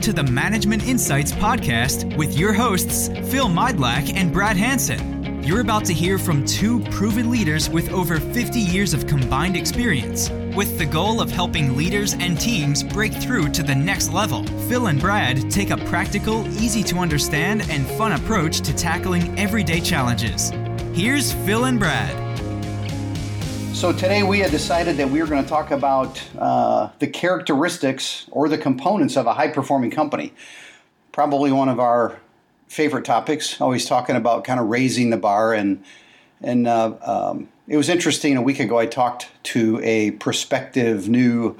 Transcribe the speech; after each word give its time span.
Welcome 0.00 0.14
to 0.14 0.22
the 0.24 0.32
Management 0.32 0.88
Insights 0.88 1.30
Podcast 1.30 2.16
with 2.16 2.34
your 2.34 2.54
hosts, 2.54 3.08
Phil 3.30 3.48
Mydlach 3.48 4.14
and 4.14 4.32
Brad 4.32 4.56
Hansen. 4.56 5.44
You're 5.44 5.60
about 5.60 5.84
to 5.84 5.92
hear 5.92 6.16
from 6.16 6.42
two 6.46 6.80
proven 6.84 7.30
leaders 7.30 7.68
with 7.68 7.92
over 7.92 8.18
50 8.18 8.58
years 8.58 8.94
of 8.94 9.06
combined 9.06 9.56
experience, 9.56 10.30
with 10.56 10.78
the 10.78 10.86
goal 10.86 11.20
of 11.20 11.30
helping 11.30 11.76
leaders 11.76 12.14
and 12.14 12.40
teams 12.40 12.82
break 12.82 13.12
through 13.12 13.50
to 13.50 13.62
the 13.62 13.74
next 13.74 14.10
level. 14.10 14.42
Phil 14.70 14.86
and 14.86 14.98
Brad 14.98 15.50
take 15.50 15.68
a 15.68 15.76
practical, 15.76 16.48
easy 16.58 16.82
to 16.84 16.96
understand, 16.96 17.66
and 17.68 17.86
fun 17.98 18.12
approach 18.12 18.62
to 18.62 18.74
tackling 18.74 19.38
everyday 19.38 19.80
challenges. 19.80 20.48
Here's 20.94 21.34
Phil 21.44 21.66
and 21.66 21.78
Brad. 21.78 22.19
So 23.80 23.94
today 23.94 24.22
we 24.22 24.40
had 24.40 24.50
decided 24.50 24.98
that 24.98 25.08
we 25.08 25.22
were 25.22 25.26
going 25.26 25.42
to 25.42 25.48
talk 25.48 25.70
about 25.70 26.22
uh, 26.38 26.90
the 26.98 27.06
characteristics 27.06 28.26
or 28.30 28.46
the 28.46 28.58
components 28.58 29.16
of 29.16 29.24
a 29.24 29.32
high 29.32 29.48
performing 29.48 29.90
company. 29.90 30.34
Probably 31.12 31.50
one 31.50 31.70
of 31.70 31.80
our 31.80 32.20
favorite 32.68 33.06
topics. 33.06 33.58
Always 33.58 33.86
talking 33.86 34.16
about 34.16 34.44
kind 34.44 34.60
of 34.60 34.66
raising 34.66 35.08
the 35.08 35.16
bar 35.16 35.54
and 35.54 35.82
and 36.42 36.68
uh, 36.68 36.92
um, 37.00 37.48
it 37.68 37.78
was 37.78 37.88
interesting. 37.88 38.36
A 38.36 38.42
week 38.42 38.60
ago, 38.60 38.78
I 38.78 38.84
talked 38.84 39.30
to 39.44 39.80
a 39.82 40.10
prospective 40.10 41.08
new 41.08 41.56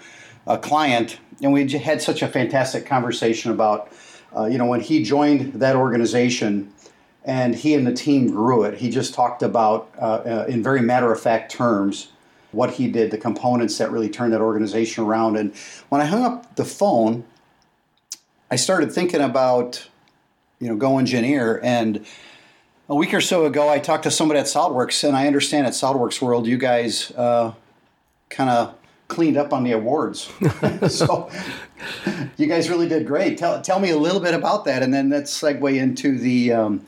uh, 0.46 0.58
client, 0.58 1.18
and 1.42 1.54
we 1.54 1.66
had 1.70 2.02
such 2.02 2.20
a 2.20 2.28
fantastic 2.28 2.84
conversation 2.84 3.50
about 3.50 3.90
uh, 4.36 4.44
you 4.44 4.58
know 4.58 4.66
when 4.66 4.80
he 4.80 5.02
joined 5.02 5.54
that 5.54 5.74
organization 5.74 6.70
and 7.24 7.54
he 7.54 7.74
and 7.74 7.86
the 7.86 7.92
team 7.92 8.30
grew 8.30 8.64
it. 8.64 8.78
He 8.78 8.90
just 8.90 9.14
talked 9.14 9.42
about, 9.42 9.90
uh, 9.98 10.04
uh, 10.04 10.46
in 10.48 10.62
very 10.62 10.80
matter 10.80 11.12
of 11.12 11.20
fact 11.20 11.52
terms, 11.52 12.08
what 12.52 12.70
he 12.72 12.88
did, 12.88 13.10
the 13.10 13.18
components 13.18 13.78
that 13.78 13.90
really 13.90 14.08
turned 14.08 14.32
that 14.32 14.40
organization 14.40 15.04
around. 15.04 15.36
And 15.36 15.54
when 15.88 16.00
I 16.00 16.04
hung 16.04 16.24
up 16.24 16.56
the 16.56 16.64
phone, 16.64 17.24
I 18.50 18.56
started 18.56 18.92
thinking 18.92 19.20
about, 19.20 19.88
you 20.58 20.68
know, 20.68 20.76
Go 20.76 20.98
Engineer. 20.98 21.60
And 21.62 22.04
a 22.88 22.94
week 22.94 23.14
or 23.14 23.20
so 23.20 23.46
ago, 23.46 23.68
I 23.68 23.78
talked 23.78 24.02
to 24.04 24.10
somebody 24.10 24.40
at 24.40 24.46
SolidWorks, 24.46 25.06
and 25.06 25.16
I 25.16 25.28
understand 25.28 25.66
at 25.66 25.74
SolidWorks 25.74 26.20
World, 26.20 26.46
you 26.46 26.58
guys 26.58 27.12
uh, 27.12 27.52
kind 28.30 28.50
of 28.50 28.74
cleaned 29.06 29.36
up 29.36 29.52
on 29.52 29.62
the 29.62 29.72
awards. 29.72 30.28
so 30.88 31.30
you 32.36 32.46
guys 32.46 32.68
really 32.68 32.88
did 32.88 33.06
great. 33.06 33.38
Tell, 33.38 33.60
tell 33.62 33.78
me 33.78 33.90
a 33.90 33.96
little 33.96 34.20
bit 34.20 34.34
about 34.34 34.64
that, 34.64 34.82
and 34.82 34.92
then 34.92 35.10
let's 35.10 35.40
segue 35.40 35.76
into 35.76 36.18
the, 36.18 36.52
um, 36.52 36.84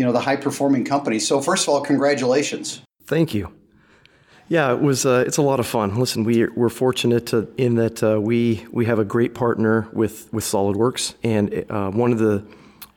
you 0.00 0.06
know, 0.06 0.12
the 0.12 0.20
high 0.20 0.36
performing 0.36 0.82
company. 0.82 1.18
So 1.18 1.42
first 1.42 1.68
of 1.68 1.74
all, 1.74 1.82
congratulations. 1.82 2.80
Thank 3.04 3.34
you. 3.34 3.52
Yeah, 4.48 4.72
it 4.72 4.80
was. 4.80 5.04
Uh, 5.04 5.24
it's 5.26 5.36
a 5.36 5.42
lot 5.42 5.60
of 5.60 5.66
fun. 5.66 5.96
Listen, 5.96 6.24
we 6.24 6.46
we're 6.46 6.70
fortunate 6.70 7.26
to, 7.26 7.52
in 7.58 7.74
that 7.74 8.02
uh, 8.02 8.18
we 8.18 8.66
we 8.72 8.86
have 8.86 8.98
a 8.98 9.04
great 9.04 9.34
partner 9.34 9.88
with 9.92 10.32
with 10.32 10.44
SolidWorks, 10.44 11.16
and 11.22 11.66
uh, 11.68 11.90
one 11.90 12.12
of 12.12 12.18
the 12.18 12.42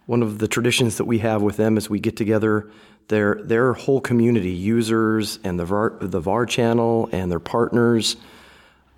one 0.05 0.23
of 0.23 0.39
the 0.39 0.47
traditions 0.47 0.95
that 0.95 1.03
we 1.03 1.19
have 1.19 1.41
with 1.41 1.57
them 1.57 1.77
is 1.77 1.89
we 1.89 1.99
get 1.99 2.15
together 2.15 2.71
their 3.09 3.35
their 3.43 3.73
whole 3.73 3.99
community, 3.99 4.51
users 4.51 5.39
and 5.43 5.59
the 5.59 5.65
VAR, 5.65 5.97
the 5.99 6.21
VAR 6.21 6.45
channel 6.45 7.09
and 7.11 7.29
their 7.29 7.41
partners, 7.41 8.15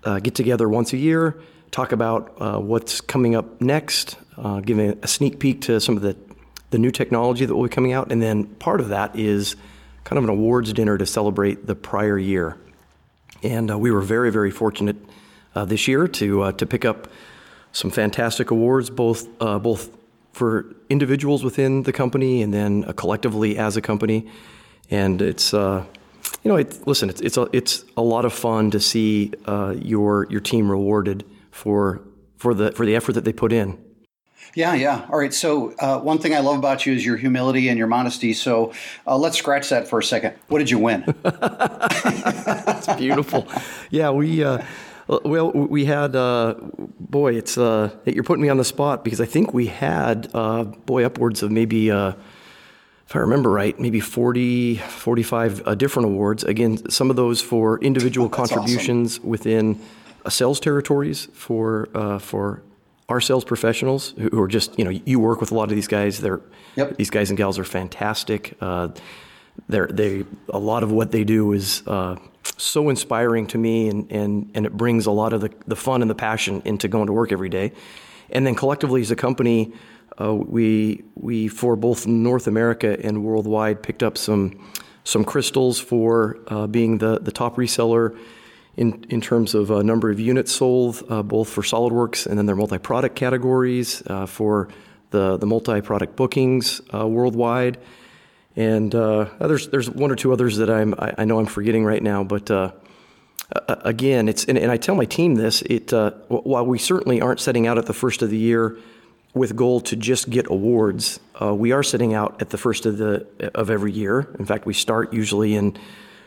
uh, 0.04 0.20
get 0.20 0.36
together 0.36 0.68
once 0.68 0.92
a 0.92 0.96
year, 0.96 1.40
talk 1.72 1.90
about 1.90 2.36
uh, 2.40 2.60
what's 2.60 3.00
coming 3.00 3.34
up 3.34 3.60
next, 3.60 4.16
uh, 4.38 4.60
giving 4.60 4.96
a 5.02 5.08
sneak 5.08 5.40
peek 5.40 5.60
to 5.62 5.80
some 5.80 5.96
of 5.96 6.02
the 6.02 6.16
the 6.76 6.80
new 6.80 6.90
technology 6.90 7.46
that 7.46 7.56
will 7.56 7.62
be 7.62 7.70
coming 7.70 7.94
out, 7.94 8.12
and 8.12 8.20
then 8.20 8.44
part 8.44 8.82
of 8.82 8.90
that 8.90 9.16
is 9.16 9.56
kind 10.04 10.18
of 10.18 10.24
an 10.24 10.28
awards 10.28 10.74
dinner 10.74 10.98
to 10.98 11.06
celebrate 11.06 11.66
the 11.66 11.74
prior 11.74 12.18
year. 12.18 12.58
And 13.42 13.70
uh, 13.70 13.78
we 13.78 13.90
were 13.90 14.02
very, 14.02 14.30
very 14.30 14.50
fortunate 14.50 14.96
uh, 15.54 15.64
this 15.64 15.88
year 15.88 16.06
to 16.06 16.42
uh, 16.42 16.52
to 16.52 16.66
pick 16.66 16.84
up 16.84 17.08
some 17.72 17.90
fantastic 17.90 18.50
awards, 18.50 18.90
both 18.90 19.26
uh, 19.40 19.58
both 19.58 19.88
for 20.34 20.66
individuals 20.90 21.42
within 21.42 21.84
the 21.84 21.94
company 21.94 22.42
and 22.42 22.52
then 22.52 22.84
uh, 22.84 22.92
collectively 22.92 23.56
as 23.56 23.78
a 23.78 23.80
company. 23.80 24.28
And 24.90 25.22
it's 25.22 25.54
uh, 25.54 25.82
you 26.42 26.50
know, 26.50 26.56
it, 26.56 26.86
listen, 26.86 27.08
it's 27.08 27.22
it's 27.22 27.38
a, 27.38 27.48
it's 27.54 27.86
a 27.96 28.02
lot 28.02 28.26
of 28.26 28.34
fun 28.34 28.70
to 28.72 28.80
see 28.80 29.32
your 29.80 30.26
your 30.28 30.42
team 30.42 30.70
rewarded 30.70 31.24
for 31.50 32.02
for 32.36 32.52
the 32.52 32.72
for 32.72 32.84
the 32.84 32.94
effort 32.94 33.14
that 33.14 33.24
they 33.24 33.32
put 33.32 33.50
in. 33.50 33.78
Yeah, 34.56 34.72
yeah. 34.72 35.06
All 35.10 35.18
right. 35.18 35.34
So, 35.34 35.74
uh, 35.78 35.98
one 36.00 36.16
thing 36.16 36.34
I 36.34 36.38
love 36.38 36.56
about 36.56 36.86
you 36.86 36.94
is 36.94 37.04
your 37.04 37.18
humility 37.18 37.68
and 37.68 37.76
your 37.76 37.88
modesty. 37.88 38.32
So, 38.32 38.72
uh, 39.06 39.18
let's 39.18 39.36
scratch 39.36 39.68
that 39.68 39.86
for 39.86 39.98
a 39.98 40.02
second. 40.02 40.32
What 40.48 40.60
did 40.60 40.70
you 40.70 40.78
win? 40.78 41.04
That's 41.22 42.94
beautiful. 42.94 43.46
Yeah, 43.90 44.10
we. 44.10 44.42
Uh, 44.42 44.64
well, 45.24 45.52
we 45.52 45.84
had, 45.84 46.16
uh, 46.16 46.54
boy, 46.98 47.36
it's 47.36 47.56
uh, 47.56 47.90
you're 48.06 48.24
putting 48.24 48.42
me 48.42 48.48
on 48.48 48.56
the 48.56 48.64
spot 48.64 49.04
because 49.04 49.20
I 49.20 49.26
think 49.26 49.54
we 49.54 49.66
had, 49.66 50.28
uh, 50.34 50.64
boy, 50.64 51.04
upwards 51.04 51.44
of 51.44 51.52
maybe, 51.52 51.90
if 51.90 51.94
I 53.14 53.18
remember 53.18 53.50
right, 53.50 53.78
maybe 53.78 54.00
40, 54.00 54.76
45 54.76 55.78
different 55.78 56.08
awards. 56.08 56.42
Again, 56.42 56.90
some 56.90 57.10
of 57.10 57.16
those 57.16 57.42
for 57.42 57.78
individual 57.80 58.28
contributions 58.40 59.18
awesome. 59.18 59.30
within 59.30 59.80
sales 60.28 60.58
territories 60.58 61.28
for 61.34 61.86
for 62.20 62.62
our 63.08 63.20
sales 63.20 63.44
professionals 63.44 64.14
who 64.18 64.40
are 64.40 64.48
just 64.48 64.78
you 64.78 64.84
know 64.84 64.90
you 64.90 65.20
work 65.20 65.40
with 65.40 65.52
a 65.52 65.54
lot 65.54 65.70
of 65.70 65.76
these 65.76 65.88
guys. 65.88 66.20
They're 66.20 66.40
yep. 66.74 66.96
these 66.96 67.10
guys 67.10 67.30
and 67.30 67.36
gals 67.36 67.58
are 67.58 67.64
fantastic. 67.64 68.56
Uh, 68.60 68.88
they're 69.68 69.86
they 69.86 70.24
a 70.48 70.58
lot 70.58 70.82
of 70.82 70.90
what 70.90 71.12
they 71.12 71.24
do 71.24 71.52
is 71.52 71.82
uh, 71.86 72.16
so 72.56 72.88
inspiring 72.88 73.46
to 73.48 73.58
me, 73.58 73.88
and, 73.88 74.10
and 74.10 74.50
and 74.54 74.66
it 74.66 74.72
brings 74.72 75.06
a 75.06 75.10
lot 75.10 75.32
of 75.32 75.40
the, 75.40 75.52
the 75.66 75.76
fun 75.76 76.02
and 76.02 76.10
the 76.10 76.14
passion 76.14 76.62
into 76.64 76.88
going 76.88 77.06
to 77.06 77.12
work 77.12 77.32
every 77.32 77.48
day. 77.48 77.72
And 78.30 78.46
then 78.46 78.56
collectively 78.56 79.00
as 79.02 79.10
a 79.10 79.16
company, 79.16 79.72
uh, 80.20 80.34
we 80.34 81.04
we 81.14 81.48
for 81.48 81.76
both 81.76 82.06
North 82.06 82.46
America 82.46 82.98
and 83.02 83.22
worldwide 83.22 83.82
picked 83.82 84.02
up 84.02 84.18
some 84.18 84.58
some 85.04 85.24
crystals 85.24 85.78
for 85.78 86.38
uh, 86.48 86.66
being 86.66 86.98
the 86.98 87.20
the 87.20 87.32
top 87.32 87.56
reseller 87.56 88.18
in, 88.76 89.04
in 89.08 89.20
terms 89.20 89.54
of 89.54 89.70
a 89.70 89.82
number 89.82 90.10
of 90.10 90.20
units 90.20 90.52
sold, 90.52 91.02
uh, 91.08 91.22
both 91.22 91.48
for 91.48 91.62
SolidWorks 91.62 92.26
and 92.26 92.36
then 92.38 92.46
their 92.46 92.56
multi-product 92.56 93.16
categories 93.16 94.02
uh, 94.06 94.26
for 94.26 94.68
the, 95.10 95.36
the 95.38 95.46
multi-product 95.46 96.14
bookings 96.16 96.80
uh, 96.92 97.06
worldwide. 97.06 97.78
And 98.54 98.94
uh, 98.94 99.28
there's, 99.40 99.68
there's 99.68 99.88
one 99.88 100.10
or 100.10 100.16
two 100.16 100.32
others 100.32 100.58
that 100.58 100.70
I'm, 100.70 100.94
I, 100.98 101.14
I 101.18 101.24
know 101.24 101.38
I'm 101.38 101.46
forgetting 101.46 101.84
right 101.84 102.02
now, 102.02 102.24
but 102.24 102.50
uh, 102.50 102.72
again, 103.68 104.28
it's, 104.28 104.44
and, 104.44 104.58
and, 104.58 104.70
I 104.70 104.76
tell 104.76 104.94
my 104.94 105.04
team 105.04 105.34
this, 105.34 105.62
it, 105.62 105.92
uh, 105.92 106.12
while 106.28 106.66
we 106.66 106.78
certainly 106.78 107.20
aren't 107.20 107.40
setting 107.40 107.66
out 107.66 107.78
at 107.78 107.86
the 107.86 107.92
first 107.92 108.22
of 108.22 108.30
the 108.30 108.36
year 108.36 108.78
with 109.34 109.54
goal 109.56 109.80
to 109.82 109.96
just 109.96 110.30
get 110.30 110.46
awards, 110.48 111.20
we 111.40 111.72
are 111.72 111.82
setting 111.82 112.14
out 112.14 112.40
at 112.40 112.48
the 112.48 112.56
first 112.56 112.86
of, 112.86 112.96
the, 112.96 113.26
of 113.54 113.68
every 113.68 113.92
year. 113.92 114.34
In 114.38 114.46
fact, 114.46 114.64
we 114.64 114.72
start 114.72 115.12
usually 115.12 115.54
in 115.54 115.76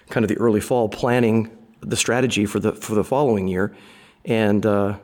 kind 0.10 0.24
of 0.24 0.30
the 0.30 0.38
early 0.38 0.62
fall 0.62 0.88
planning 0.88 1.50
the 1.82 1.96
strategy 1.96 2.46
for 2.46 2.60
the 2.60 2.74
for 2.74 2.96
the 2.96 3.04
following 3.04 3.48
year, 3.48 3.76
and 4.26 4.66
uh, 4.66 4.98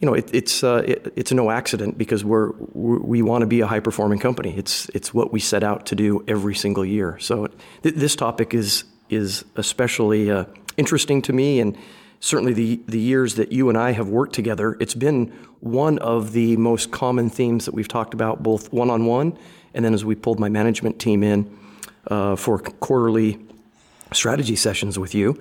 you 0.00 0.06
know 0.06 0.14
it, 0.14 0.30
it's 0.32 0.64
uh, 0.64 0.82
it, 0.86 1.12
it's 1.16 1.32
no 1.32 1.50
accident 1.50 1.98
because 1.98 2.24
we're, 2.24 2.50
we 2.72 3.22
want 3.22 3.42
to 3.42 3.46
be 3.46 3.60
a 3.60 3.66
high 3.66 3.80
performing 3.80 4.18
company. 4.18 4.54
It's 4.56 4.88
it's 4.90 5.12
what 5.12 5.32
we 5.32 5.40
set 5.40 5.62
out 5.62 5.86
to 5.86 5.94
do 5.94 6.24
every 6.28 6.54
single 6.54 6.84
year. 6.84 7.18
So 7.18 7.48
th- 7.82 7.94
this 7.94 8.16
topic 8.16 8.54
is 8.54 8.84
is 9.08 9.44
especially 9.56 10.30
uh, 10.30 10.44
interesting 10.76 11.22
to 11.22 11.32
me, 11.32 11.60
and 11.60 11.76
certainly 12.20 12.52
the 12.52 12.80
the 12.86 13.00
years 13.00 13.34
that 13.34 13.52
you 13.52 13.68
and 13.68 13.76
I 13.76 13.92
have 13.92 14.08
worked 14.08 14.34
together, 14.34 14.76
it's 14.80 14.94
been 14.94 15.32
one 15.60 15.98
of 15.98 16.32
the 16.32 16.56
most 16.56 16.90
common 16.90 17.28
themes 17.28 17.66
that 17.66 17.74
we've 17.74 17.88
talked 17.88 18.14
about, 18.14 18.42
both 18.42 18.72
one 18.72 18.88
on 18.90 19.04
one, 19.04 19.36
and 19.74 19.84
then 19.84 19.94
as 19.94 20.04
we 20.04 20.14
pulled 20.14 20.40
my 20.40 20.48
management 20.48 20.98
team 20.98 21.22
in 21.22 21.58
uh, 22.06 22.36
for 22.36 22.58
quarterly 22.58 23.38
strategy 24.12 24.56
sessions 24.56 24.98
with 24.98 25.14
you. 25.14 25.40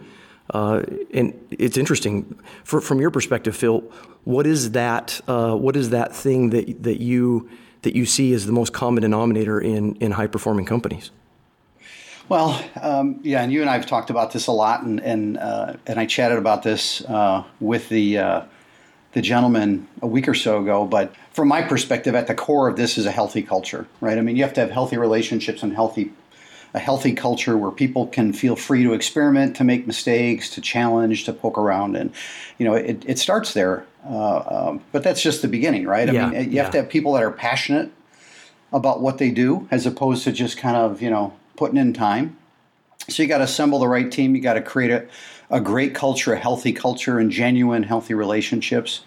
Uh, 0.52 0.84
and 1.14 1.34
it's 1.52 1.78
interesting 1.78 2.40
for, 2.64 2.82
from 2.82 3.00
your 3.00 3.12
perspective, 3.12 3.56
Phil. 3.56 3.84
What 4.24 4.48
is 4.48 4.72
that? 4.72 5.22
Uh, 5.28 5.56
what 5.56 5.76
is 5.76 5.92
that 5.92 6.16
thing 6.16 6.50
that 6.50 6.84
that 6.84 7.02
you 7.02 7.50
that 7.82 7.96
you 7.96 8.06
see 8.06 8.34
as 8.34 8.46
the 8.46 8.52
most 8.52 8.74
common 8.74 9.02
denominator 9.02 9.60
in 9.60 9.96
in 9.96 10.12
high 10.12 10.28
performing 10.28 10.66
companies? 10.66 11.12
Well, 12.30 12.64
um, 12.80 13.20
yeah, 13.24 13.42
and 13.42 13.52
you 13.52 13.62
and 13.62 13.70
I 13.70 13.74
have 13.74 13.88
talked 13.88 14.12
about 14.12 14.32
this 14.32 14.48
a 14.48 14.52
lot, 14.52 14.84
and 14.84 15.00
and 15.00 15.38
uh, 15.38 15.74
and 15.88 16.00
I 16.00 16.06
chatted 16.06 16.38
about 16.38 16.64
this 16.64 17.02
uh, 17.06 17.44
with 17.60 17.90
the 17.90 18.18
uh, 18.18 18.42
the 19.14 19.22
gentleman 19.22 19.88
a 20.02 20.08
week 20.08 20.28
or 20.28 20.36
so 20.36 20.62
ago. 20.62 20.86
But 20.86 21.14
from 21.32 21.48
my 21.48 21.64
perspective, 21.64 22.14
at 22.14 22.28
the 22.28 22.36
core 22.36 22.68
of 22.68 22.76
this 22.76 22.98
is 22.98 23.06
a 23.06 23.12
healthy 23.12 23.42
culture, 23.42 23.88
right? 24.00 24.18
I 24.18 24.22
mean, 24.22 24.36
you 24.36 24.44
have 24.44 24.54
to 24.54 24.62
have 24.62 24.70
healthy 24.70 24.98
relationships 24.98 25.64
and 25.64 25.74
healthy 25.74 26.12
a 26.74 26.80
healthy 26.80 27.14
culture 27.14 27.58
where 27.58 27.72
people 27.72 28.08
can 28.08 28.34
feel 28.34 28.56
free 28.56 28.84
to 28.84 28.94
experiment, 28.94 29.56
to 29.56 29.64
make 29.64 29.88
mistakes, 29.88 30.50
to 30.52 30.62
challenge, 30.62 31.26
to 31.26 31.34
poke 31.34 31.58
around, 31.58 31.96
and 31.96 32.12
you 32.58 32.66
know 32.66 32.74
it, 32.76 33.04
it 33.08 33.20
starts 33.20 33.54
there. 33.54 33.86
Uh, 34.08 34.70
um, 34.70 34.82
but 34.92 35.04
that's 35.04 35.22
just 35.22 35.42
the 35.42 35.48
beginning, 35.48 35.86
right? 35.86 36.10
I 36.10 36.14
yeah, 36.14 36.30
mean, 36.30 36.44
you 36.46 36.50
yeah. 36.52 36.64
have 36.64 36.72
to 36.72 36.78
have 36.78 36.90
people 36.90 37.14
that 37.14 37.24
are 37.24 37.32
passionate 37.32 37.92
about 38.72 39.02
what 39.02 39.18
they 39.18 39.32
do, 39.32 39.68
as 39.72 39.86
opposed 39.86 40.24
to 40.26 40.32
just 40.32 40.58
kind 40.58 40.78
of 40.78 41.02
you 41.02 41.10
know 41.10 41.34
putting 41.56 41.78
in 41.78 41.94
time. 41.94 42.38
So 43.08 43.24
you 43.24 43.30
got 43.30 43.40
to 43.40 43.46
assemble 43.46 43.80
the 43.80 43.88
right 43.88 44.12
team. 44.12 44.36
You 44.36 44.42
got 44.42 44.54
to 44.54 44.62
create 44.62 44.92
a, 44.92 45.08
a 45.50 45.60
great 45.60 45.96
culture, 45.96 46.34
a 46.34 46.40
healthy 46.40 46.72
culture, 46.72 47.18
and 47.18 47.32
genuine 47.32 47.84
healthy 47.84 48.14
relationships. 48.14 49.02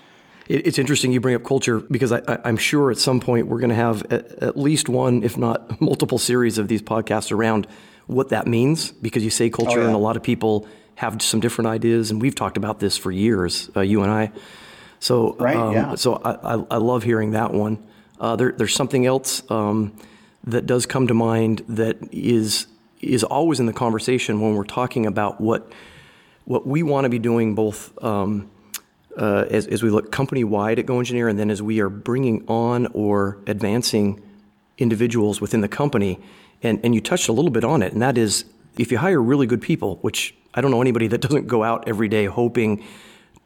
It's 0.48 0.78
interesting 0.78 1.12
you 1.12 1.20
bring 1.20 1.34
up 1.34 1.44
culture 1.44 1.80
because 1.80 2.12
I, 2.12 2.38
am 2.44 2.56
sure 2.56 2.90
at 2.90 2.98
some 2.98 3.20
point 3.20 3.46
we're 3.46 3.60
going 3.60 3.70
to 3.70 3.76
have 3.76 4.02
at, 4.12 4.56
least 4.56 4.88
one, 4.88 5.22
if 5.22 5.36
not 5.36 5.80
multiple 5.80 6.18
series 6.18 6.58
of 6.58 6.68
these 6.68 6.82
podcasts 6.82 7.32
around 7.32 7.66
what 8.06 8.30
that 8.30 8.46
means 8.46 8.90
because 8.90 9.22
you 9.22 9.30
say 9.30 9.50
culture 9.50 9.78
oh, 9.78 9.82
yeah. 9.82 9.86
and 9.86 9.94
a 9.94 9.98
lot 9.98 10.16
of 10.16 10.22
people 10.22 10.66
have 10.96 11.22
some 11.22 11.40
different 11.40 11.68
ideas 11.68 12.10
and 12.10 12.20
we've 12.20 12.34
talked 12.34 12.56
about 12.56 12.80
this 12.80 12.96
for 12.96 13.10
years, 13.10 13.70
uh, 13.76 13.80
you 13.80 14.02
and 14.02 14.10
I. 14.10 14.32
So, 15.00 15.34
right, 15.34 15.56
um, 15.56 15.72
yeah. 15.72 15.94
so 15.94 16.14
I, 16.14 16.54
I, 16.54 16.64
I, 16.70 16.76
love 16.76 17.02
hearing 17.02 17.32
that 17.32 17.52
one. 17.52 17.84
Uh, 18.20 18.36
there, 18.36 18.52
there's 18.52 18.74
something 18.74 19.04
else 19.04 19.42
um, 19.50 19.96
that 20.44 20.66
does 20.66 20.86
come 20.86 21.08
to 21.08 21.14
mind 21.14 21.64
that 21.68 21.96
is 22.12 22.66
is 23.00 23.24
always 23.24 23.58
in 23.58 23.66
the 23.66 23.72
conversation 23.72 24.40
when 24.40 24.54
we're 24.54 24.62
talking 24.62 25.06
about 25.06 25.40
what 25.40 25.72
what 26.44 26.66
we 26.66 26.84
want 26.84 27.04
to 27.04 27.08
be 27.08 27.18
doing 27.18 27.56
both 27.56 28.00
um, 28.02 28.48
uh, 29.16 29.46
as, 29.50 29.66
as 29.66 29.82
we 29.82 29.90
look 29.90 30.10
company 30.10 30.44
wide 30.44 30.78
at 30.78 30.86
Go 30.86 30.98
Engineer, 30.98 31.28
and 31.28 31.38
then 31.38 31.50
as 31.50 31.62
we 31.62 31.80
are 31.80 31.88
bringing 31.88 32.44
on 32.48 32.86
or 32.88 33.38
advancing 33.46 34.22
individuals 34.78 35.40
within 35.40 35.60
the 35.60 35.68
company. 35.68 36.18
And, 36.62 36.80
and 36.84 36.94
you 36.94 37.00
touched 37.00 37.28
a 37.28 37.32
little 37.32 37.50
bit 37.50 37.64
on 37.64 37.82
it, 37.82 37.92
and 37.92 38.02
that 38.02 38.16
is 38.16 38.44
if 38.78 38.92
you 38.92 38.98
hire 38.98 39.20
really 39.20 39.46
good 39.46 39.60
people, 39.60 39.96
which 39.96 40.34
I 40.54 40.60
don't 40.60 40.70
know 40.70 40.80
anybody 40.80 41.08
that 41.08 41.20
doesn't 41.20 41.46
go 41.46 41.62
out 41.62 41.88
every 41.88 42.08
day 42.08 42.26
hoping 42.26 42.84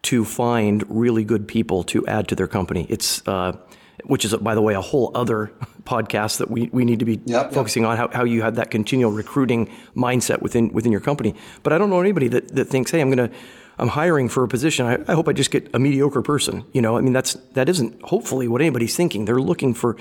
to 0.03 0.25
find 0.25 0.85
really 0.89 1.25
good 1.25 1.49
people 1.49 1.83
to 1.85 2.07
add 2.07 2.29
to 2.29 2.35
their 2.35 2.47
company. 2.47 2.87
It's 2.89 3.27
uh, 3.27 3.57
which 4.05 4.25
is, 4.25 4.37
by 4.37 4.55
the 4.55 4.63
way, 4.63 4.75
a 4.75 4.81
whole 4.81 5.11
other 5.15 5.53
podcast 5.83 6.39
that 6.39 6.51
we, 6.51 6.69
we 6.73 6.85
need 6.85 7.01
to 7.01 7.05
be 7.05 7.21
yep, 7.25 7.53
focusing 7.53 7.83
yep. 7.83 7.91
on 7.91 7.97
how, 7.97 8.09
how 8.09 8.25
you 8.25 8.43
have 8.43 8.57
that 8.57 8.71
continual 8.71 9.11
recruiting 9.11 9.71
mindset 9.97 10.43
within 10.43 10.73
within 10.73 10.93
your 10.93 11.01
company. 11.01 11.35
But 11.63 11.73
I 11.73 11.79
don't 11.79 11.91
know 11.91 12.01
anybody 12.01 12.29
that, 12.29 12.55
that 12.55 12.67
thinks, 12.67 12.91
hey, 12.91 13.01
I'm 13.01 13.11
going 13.11 13.31
to 13.31 13.37
I'm 13.79 13.89
hiring 13.89 14.29
for 14.29 14.43
a 14.43 14.49
position. 14.49 14.87
I, 14.87 14.99
I, 15.07 15.15
hope 15.15 15.29
I 15.29 15.33
just 15.33 15.51
get 15.51 15.69
a 15.75 15.79
mediocre 15.79 16.23
person. 16.23 16.65
You 16.73 16.81
know, 16.81 16.97
I 16.97 17.01
mean, 17.01 17.13
that's 17.13 17.35
that 17.53 17.69
isn't 17.69 18.01
hopefully 18.03 18.49
what 18.49 18.61
anybody's 18.61 18.97
thinking. 18.97 19.25
They're 19.25 19.41
looking 19.41 19.75
for 19.75 19.97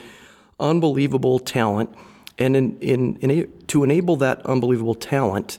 unbelievable 0.60 1.39
talent, 1.39 1.94
and 2.38 2.56
in, 2.56 2.80
in, 2.80 3.18
in 3.18 3.31
a, 3.31 3.45
to 3.68 3.83
enable 3.83 4.16
that 4.18 4.45
unbelievable 4.45 4.95
talent 4.95 5.57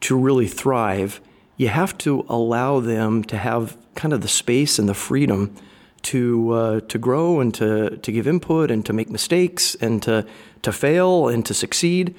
to 0.00 0.16
really 0.16 0.46
thrive, 0.46 1.20
you 1.56 1.68
have 1.68 1.98
to 1.98 2.24
allow 2.28 2.78
them 2.78 3.24
to 3.24 3.36
have 3.36 3.76
kind 3.94 4.14
of 4.14 4.20
the 4.20 4.28
space 4.28 4.78
and 4.78 4.88
the 4.88 4.94
freedom 4.94 5.54
to 6.02 6.52
uh, 6.52 6.80
to 6.82 6.98
grow 6.98 7.40
and 7.40 7.52
to 7.54 7.96
to 7.96 8.12
give 8.12 8.28
input 8.28 8.70
and 8.70 8.86
to 8.86 8.92
make 8.92 9.10
mistakes 9.10 9.74
and 9.76 10.00
to 10.04 10.24
to 10.62 10.72
fail 10.72 11.28
and 11.28 11.44
to 11.46 11.54
succeed. 11.54 12.14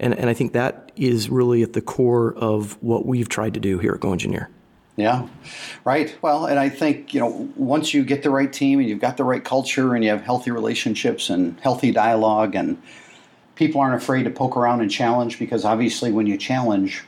And, 0.00 0.14
and 0.14 0.30
I 0.30 0.34
think 0.34 0.54
that 0.54 0.92
is 0.96 1.28
really 1.28 1.62
at 1.62 1.74
the 1.74 1.82
core 1.82 2.32
of 2.34 2.82
what 2.82 3.04
we've 3.04 3.28
tried 3.28 3.52
to 3.54 3.60
do 3.60 3.78
here 3.78 3.92
at 3.92 4.00
Go 4.00 4.12
Engineer. 4.12 4.48
Yeah, 5.00 5.26
right. 5.82 6.14
Well, 6.20 6.44
and 6.44 6.58
I 6.58 6.68
think, 6.68 7.14
you 7.14 7.20
know, 7.20 7.48
once 7.56 7.94
you 7.94 8.04
get 8.04 8.22
the 8.22 8.28
right 8.28 8.52
team 8.52 8.80
and 8.80 8.88
you've 8.88 9.00
got 9.00 9.16
the 9.16 9.24
right 9.24 9.42
culture 9.42 9.94
and 9.94 10.04
you 10.04 10.10
have 10.10 10.20
healthy 10.20 10.50
relationships 10.50 11.30
and 11.30 11.58
healthy 11.60 11.90
dialogue 11.90 12.54
and 12.54 12.80
people 13.54 13.80
aren't 13.80 13.94
afraid 13.94 14.24
to 14.24 14.30
poke 14.30 14.58
around 14.58 14.82
and 14.82 14.90
challenge 14.90 15.38
because 15.38 15.64
obviously 15.64 16.12
when 16.12 16.26
you 16.26 16.36
challenge, 16.36 17.02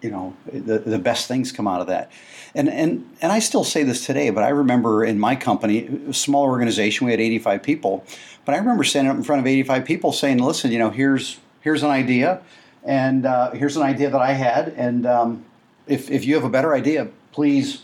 you 0.00 0.12
know, 0.12 0.32
the, 0.52 0.78
the 0.78 0.98
best 0.98 1.26
things 1.26 1.50
come 1.50 1.66
out 1.66 1.80
of 1.80 1.88
that. 1.88 2.12
And, 2.54 2.68
and, 2.68 3.04
and 3.20 3.32
I 3.32 3.40
still 3.40 3.64
say 3.64 3.82
this 3.82 4.06
today, 4.06 4.30
but 4.30 4.44
I 4.44 4.50
remember 4.50 5.04
in 5.04 5.18
my 5.18 5.34
company, 5.34 5.88
a 6.08 6.12
small 6.12 6.44
organization, 6.44 7.04
we 7.04 7.10
had 7.10 7.20
85 7.20 7.64
people, 7.64 8.04
but 8.44 8.54
I 8.54 8.58
remember 8.58 8.84
standing 8.84 9.10
up 9.10 9.16
in 9.16 9.24
front 9.24 9.40
of 9.40 9.46
85 9.48 9.84
people 9.84 10.12
saying, 10.12 10.38
listen, 10.38 10.70
you 10.70 10.78
know, 10.78 10.90
here's, 10.90 11.40
here's 11.62 11.82
an 11.82 11.90
idea 11.90 12.42
and 12.84 13.26
uh, 13.26 13.50
here's 13.50 13.76
an 13.76 13.82
idea 13.82 14.10
that 14.10 14.20
I 14.20 14.34
had. 14.34 14.68
And, 14.68 15.04
um, 15.04 15.44
if, 15.86 16.10
if 16.10 16.24
you 16.24 16.34
have 16.34 16.44
a 16.44 16.48
better 16.48 16.74
idea, 16.74 17.08
please 17.34 17.82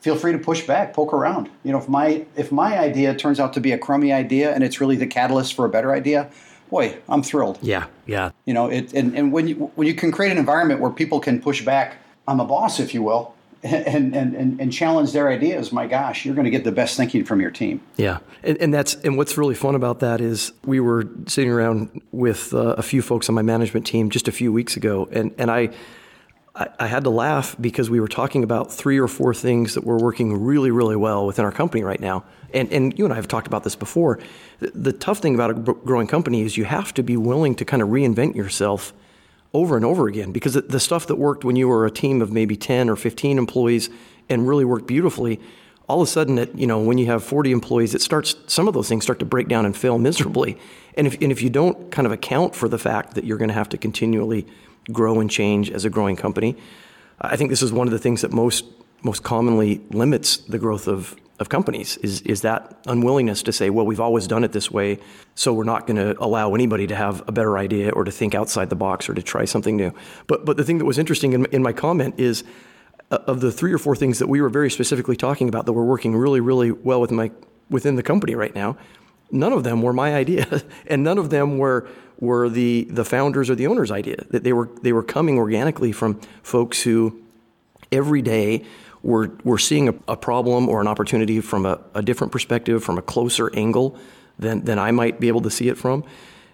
feel 0.00 0.16
free 0.16 0.32
to 0.32 0.38
push 0.38 0.66
back, 0.66 0.94
poke 0.94 1.12
around. 1.12 1.50
You 1.62 1.72
know, 1.72 1.78
if 1.78 1.88
my 1.88 2.24
if 2.34 2.50
my 2.50 2.78
idea 2.78 3.14
turns 3.14 3.38
out 3.38 3.52
to 3.52 3.60
be 3.60 3.72
a 3.72 3.78
crummy 3.78 4.12
idea 4.12 4.52
and 4.54 4.64
it's 4.64 4.80
really 4.80 4.96
the 4.96 5.06
catalyst 5.06 5.54
for 5.54 5.66
a 5.66 5.68
better 5.68 5.92
idea, 5.92 6.30
boy, 6.70 6.96
I'm 7.08 7.22
thrilled. 7.22 7.58
Yeah, 7.60 7.86
yeah. 8.06 8.30
You 8.46 8.54
know, 8.54 8.68
it 8.68 8.92
and, 8.94 9.16
and 9.16 9.32
when 9.32 9.46
you 9.46 9.70
when 9.74 9.86
you 9.86 9.94
can 9.94 10.10
create 10.10 10.32
an 10.32 10.38
environment 10.38 10.80
where 10.80 10.90
people 10.90 11.20
can 11.20 11.40
push 11.40 11.64
back 11.64 11.98
on 12.26 12.38
the 12.38 12.44
boss, 12.44 12.80
if 12.80 12.94
you 12.94 13.02
will, 13.02 13.34
and, 13.62 14.16
and, 14.16 14.34
and, 14.34 14.60
and 14.60 14.72
challenge 14.72 15.12
their 15.12 15.28
ideas, 15.28 15.72
my 15.72 15.86
gosh, 15.86 16.24
you're 16.24 16.34
going 16.34 16.44
to 16.44 16.50
get 16.50 16.64
the 16.64 16.72
best 16.72 16.96
thinking 16.96 17.24
from 17.24 17.40
your 17.40 17.50
team. 17.50 17.80
Yeah, 17.96 18.18
and, 18.42 18.56
and 18.58 18.72
that's 18.72 18.94
and 18.94 19.18
what's 19.18 19.36
really 19.36 19.54
fun 19.54 19.74
about 19.74 20.00
that 20.00 20.22
is 20.22 20.52
we 20.64 20.80
were 20.80 21.06
sitting 21.26 21.50
around 21.50 22.00
with 22.12 22.54
uh, 22.54 22.76
a 22.78 22.82
few 22.82 23.02
folks 23.02 23.28
on 23.28 23.34
my 23.34 23.42
management 23.42 23.86
team 23.86 24.08
just 24.08 24.28
a 24.28 24.32
few 24.32 24.52
weeks 24.52 24.76
ago, 24.76 25.08
and 25.12 25.34
and 25.36 25.50
I 25.50 25.70
I, 26.58 26.68
I 26.80 26.86
had 26.88 27.04
to 27.04 27.10
laugh 27.10 27.56
because 27.60 27.88
we 27.88 28.00
were 28.00 28.08
talking 28.08 28.42
about 28.42 28.72
three 28.72 28.98
or 28.98 29.08
four 29.08 29.32
things 29.32 29.74
that 29.74 29.84
were 29.84 29.96
working 29.96 30.44
really, 30.44 30.70
really 30.70 30.96
well 30.96 31.24
within 31.24 31.44
our 31.44 31.52
company 31.52 31.84
right 31.84 32.00
now. 32.00 32.24
And, 32.52 32.70
and 32.72 32.98
you 32.98 33.04
and 33.04 33.12
I 33.12 33.16
have 33.16 33.28
talked 33.28 33.46
about 33.46 33.64
this 33.64 33.76
before. 33.76 34.18
The, 34.58 34.70
the 34.74 34.92
tough 34.92 35.18
thing 35.18 35.34
about 35.34 35.50
a 35.50 35.54
growing 35.54 36.08
company 36.08 36.42
is 36.42 36.56
you 36.56 36.64
have 36.64 36.92
to 36.94 37.02
be 37.02 37.16
willing 37.16 37.54
to 37.56 37.64
kind 37.64 37.82
of 37.82 37.88
reinvent 37.88 38.34
yourself 38.34 38.92
over 39.54 39.76
and 39.76 39.84
over 39.84 40.08
again 40.08 40.32
because 40.32 40.54
the 40.54 40.80
stuff 40.80 41.06
that 41.06 41.16
worked 41.16 41.44
when 41.44 41.56
you 41.56 41.68
were 41.68 41.86
a 41.86 41.90
team 41.90 42.20
of 42.20 42.30
maybe 42.30 42.56
10 42.56 42.90
or 42.90 42.96
15 42.96 43.38
employees 43.38 43.88
and 44.28 44.46
really 44.46 44.64
worked 44.64 44.86
beautifully 44.86 45.40
all 45.88 46.02
of 46.02 46.06
a 46.06 46.10
sudden 46.10 46.36
it, 46.36 46.54
you 46.54 46.66
know 46.66 46.78
when 46.78 46.98
you 46.98 47.06
have 47.06 47.24
40 47.24 47.50
employees 47.50 47.94
it 47.94 48.02
starts 48.02 48.34
some 48.46 48.68
of 48.68 48.74
those 48.74 48.90
things 48.90 49.04
start 49.04 49.18
to 49.20 49.24
break 49.24 49.48
down 49.48 49.64
and 49.64 49.74
fail 49.74 49.98
miserably 49.98 50.58
and 50.98 51.06
if, 51.06 51.14
and 51.22 51.32
if 51.32 51.40
you 51.40 51.48
don't 51.48 51.90
kind 51.90 52.04
of 52.04 52.12
account 52.12 52.54
for 52.54 52.68
the 52.68 52.78
fact 52.78 53.14
that 53.14 53.24
you're 53.24 53.38
going 53.38 53.48
to 53.48 53.54
have 53.54 53.70
to 53.70 53.78
continually 53.78 54.46
grow 54.92 55.20
and 55.20 55.30
change 55.30 55.70
as 55.70 55.84
a 55.84 55.90
growing 55.90 56.16
company. 56.16 56.56
I 57.20 57.36
think 57.36 57.50
this 57.50 57.62
is 57.62 57.72
one 57.72 57.88
of 57.88 57.92
the 57.92 57.98
things 57.98 58.22
that 58.22 58.32
most 58.32 58.64
most 59.02 59.22
commonly 59.22 59.80
limits 59.90 60.38
the 60.38 60.58
growth 60.58 60.88
of, 60.88 61.14
of 61.38 61.48
companies 61.48 61.96
is, 61.98 62.20
is 62.22 62.42
that 62.42 62.76
unwillingness 62.86 63.42
to 63.44 63.52
say, 63.52 63.70
well, 63.70 63.86
we've 63.86 64.00
always 64.00 64.26
done 64.26 64.42
it 64.42 64.52
this 64.52 64.70
way, 64.70 64.98
so 65.34 65.52
we're 65.52 65.64
not 65.64 65.86
going 65.86 65.96
to 65.96 66.20
allow 66.22 66.54
anybody 66.54 66.86
to 66.86 66.96
have 66.96 67.22
a 67.28 67.32
better 67.32 67.56
idea 67.58 67.90
or 67.90 68.04
to 68.04 68.10
think 68.10 68.34
outside 68.34 68.70
the 68.70 68.76
box 68.76 69.08
or 69.08 69.14
to 69.14 69.22
try 69.22 69.44
something 69.44 69.76
new. 69.76 69.92
But, 70.26 70.44
but 70.44 70.56
the 70.56 70.64
thing 70.64 70.78
that 70.78 70.84
was 70.84 70.98
interesting 70.98 71.32
in, 71.32 71.46
in 71.46 71.62
my 71.62 71.72
comment 71.72 72.16
is 72.18 72.42
uh, 73.10 73.18
of 73.26 73.40
the 73.40 73.52
three 73.52 73.72
or 73.72 73.78
four 73.78 73.94
things 73.94 74.18
that 74.18 74.26
we 74.26 74.40
were 74.40 74.48
very 74.48 74.70
specifically 74.70 75.16
talking 75.16 75.48
about 75.48 75.66
that 75.66 75.72
were 75.72 75.84
working 75.84 76.16
really, 76.16 76.40
really 76.40 76.72
well 76.72 77.00
with 77.00 77.12
my, 77.12 77.30
within 77.70 77.94
the 77.94 78.02
company 78.02 78.34
right 78.34 78.54
now, 78.54 78.76
none 79.30 79.52
of 79.52 79.64
them 79.64 79.82
were 79.82 79.92
my 79.92 80.14
idea. 80.14 80.62
and 80.86 81.02
none 81.02 81.18
of 81.18 81.30
them 81.30 81.58
were 81.58 81.88
were 82.20 82.48
the, 82.48 82.82
the 82.90 83.04
founders 83.04 83.48
or 83.48 83.54
the 83.54 83.66
owners' 83.68 83.90
idea. 83.90 84.16
That 84.30 84.44
they 84.44 84.52
were 84.52 84.68
they 84.82 84.92
were 84.92 85.02
coming 85.02 85.38
organically 85.38 85.92
from 85.92 86.20
folks 86.42 86.82
who 86.82 87.20
every 87.92 88.22
day 88.22 88.64
were 89.02 89.30
were 89.44 89.58
seeing 89.58 89.88
a, 89.88 89.94
a 90.08 90.16
problem 90.16 90.68
or 90.68 90.80
an 90.80 90.88
opportunity 90.88 91.40
from 91.40 91.64
a, 91.64 91.80
a, 91.94 92.02
different 92.02 92.32
perspective, 92.32 92.82
from 92.82 92.98
a 92.98 93.02
closer 93.02 93.54
angle 93.54 93.96
than 94.38 94.64
than 94.64 94.78
I 94.78 94.90
might 94.90 95.20
be 95.20 95.28
able 95.28 95.42
to 95.42 95.50
see 95.50 95.68
it 95.68 95.78
from. 95.78 96.04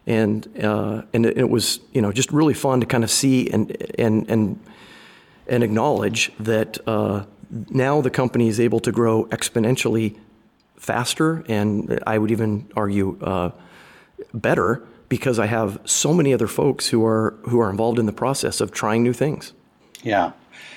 And 0.06 0.46
uh, 0.62 1.02
and 1.14 1.24
it, 1.24 1.48
was 1.48 1.80
you 1.92 2.02
know 2.02 2.12
just 2.12 2.30
really 2.30 2.54
fun 2.54 2.80
to 2.80 2.86
kind 2.86 3.04
of 3.04 3.10
see 3.10 3.48
and 3.50 3.74
and 3.98 4.28
and 4.28 4.60
and 5.46 5.62
acknowledge 5.62 6.30
that 6.40 6.78
uh, 6.86 7.24
now 7.70 8.02
the 8.02 8.10
company 8.10 8.48
is 8.48 8.60
able 8.60 8.80
to 8.80 8.92
grow 8.92 9.24
exponentially 9.26 10.16
faster, 10.84 11.42
and 11.48 12.00
I 12.06 12.18
would 12.18 12.30
even 12.30 12.70
argue 12.76 13.18
uh, 13.22 13.50
better 14.32 14.82
because 15.08 15.38
I 15.38 15.46
have 15.46 15.80
so 15.84 16.12
many 16.12 16.32
other 16.32 16.46
folks 16.46 16.88
who 16.88 17.04
are 17.04 17.34
who 17.44 17.58
are 17.60 17.70
involved 17.70 17.98
in 17.98 18.06
the 18.06 18.12
process 18.12 18.60
of 18.60 18.70
trying 18.70 19.02
new 19.02 19.12
things. 19.12 19.52
Yeah, 20.02 20.32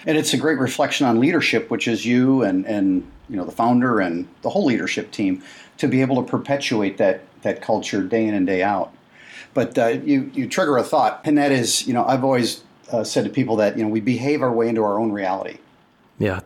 and 0.05 0.17
it's 0.17 0.33
a 0.33 0.37
great 0.37 0.57
reflection 0.57 1.05
on 1.05 1.19
leadership, 1.19 1.69
which 1.69 1.87
is 1.87 2.05
you 2.05 2.43
and 2.43 2.65
and 2.65 3.09
you 3.29 3.35
know 3.35 3.43
the 3.43 3.51
founder 3.51 3.99
and 3.99 4.27
the 4.41 4.49
whole 4.49 4.65
leadership 4.65 5.11
team 5.11 5.43
to 5.77 5.87
be 5.87 6.01
able 6.01 6.15
to 6.23 6.29
perpetuate 6.29 6.97
that 6.97 7.21
that 7.41 7.61
culture 7.61 8.01
day 8.01 8.25
in 8.25 8.33
and 8.33 8.47
day 8.47 8.63
out. 8.63 8.93
But 9.53 9.77
uh, 9.77 9.87
you 9.87 10.31
you 10.33 10.47
trigger 10.47 10.77
a 10.77 10.83
thought, 10.83 11.21
and 11.25 11.37
that 11.37 11.51
is 11.51 11.85
you 11.85 11.93
know 11.93 12.05
I've 12.05 12.23
always 12.23 12.63
uh, 12.91 13.03
said 13.03 13.25
to 13.25 13.29
people 13.29 13.57
that 13.57 13.77
you 13.77 13.83
know 13.83 13.89
we 13.89 13.99
behave 13.99 14.41
our 14.41 14.51
way 14.51 14.69
into 14.69 14.83
our 14.83 14.99
own 14.99 15.11
reality. 15.11 15.57
Yeah. 16.19 16.39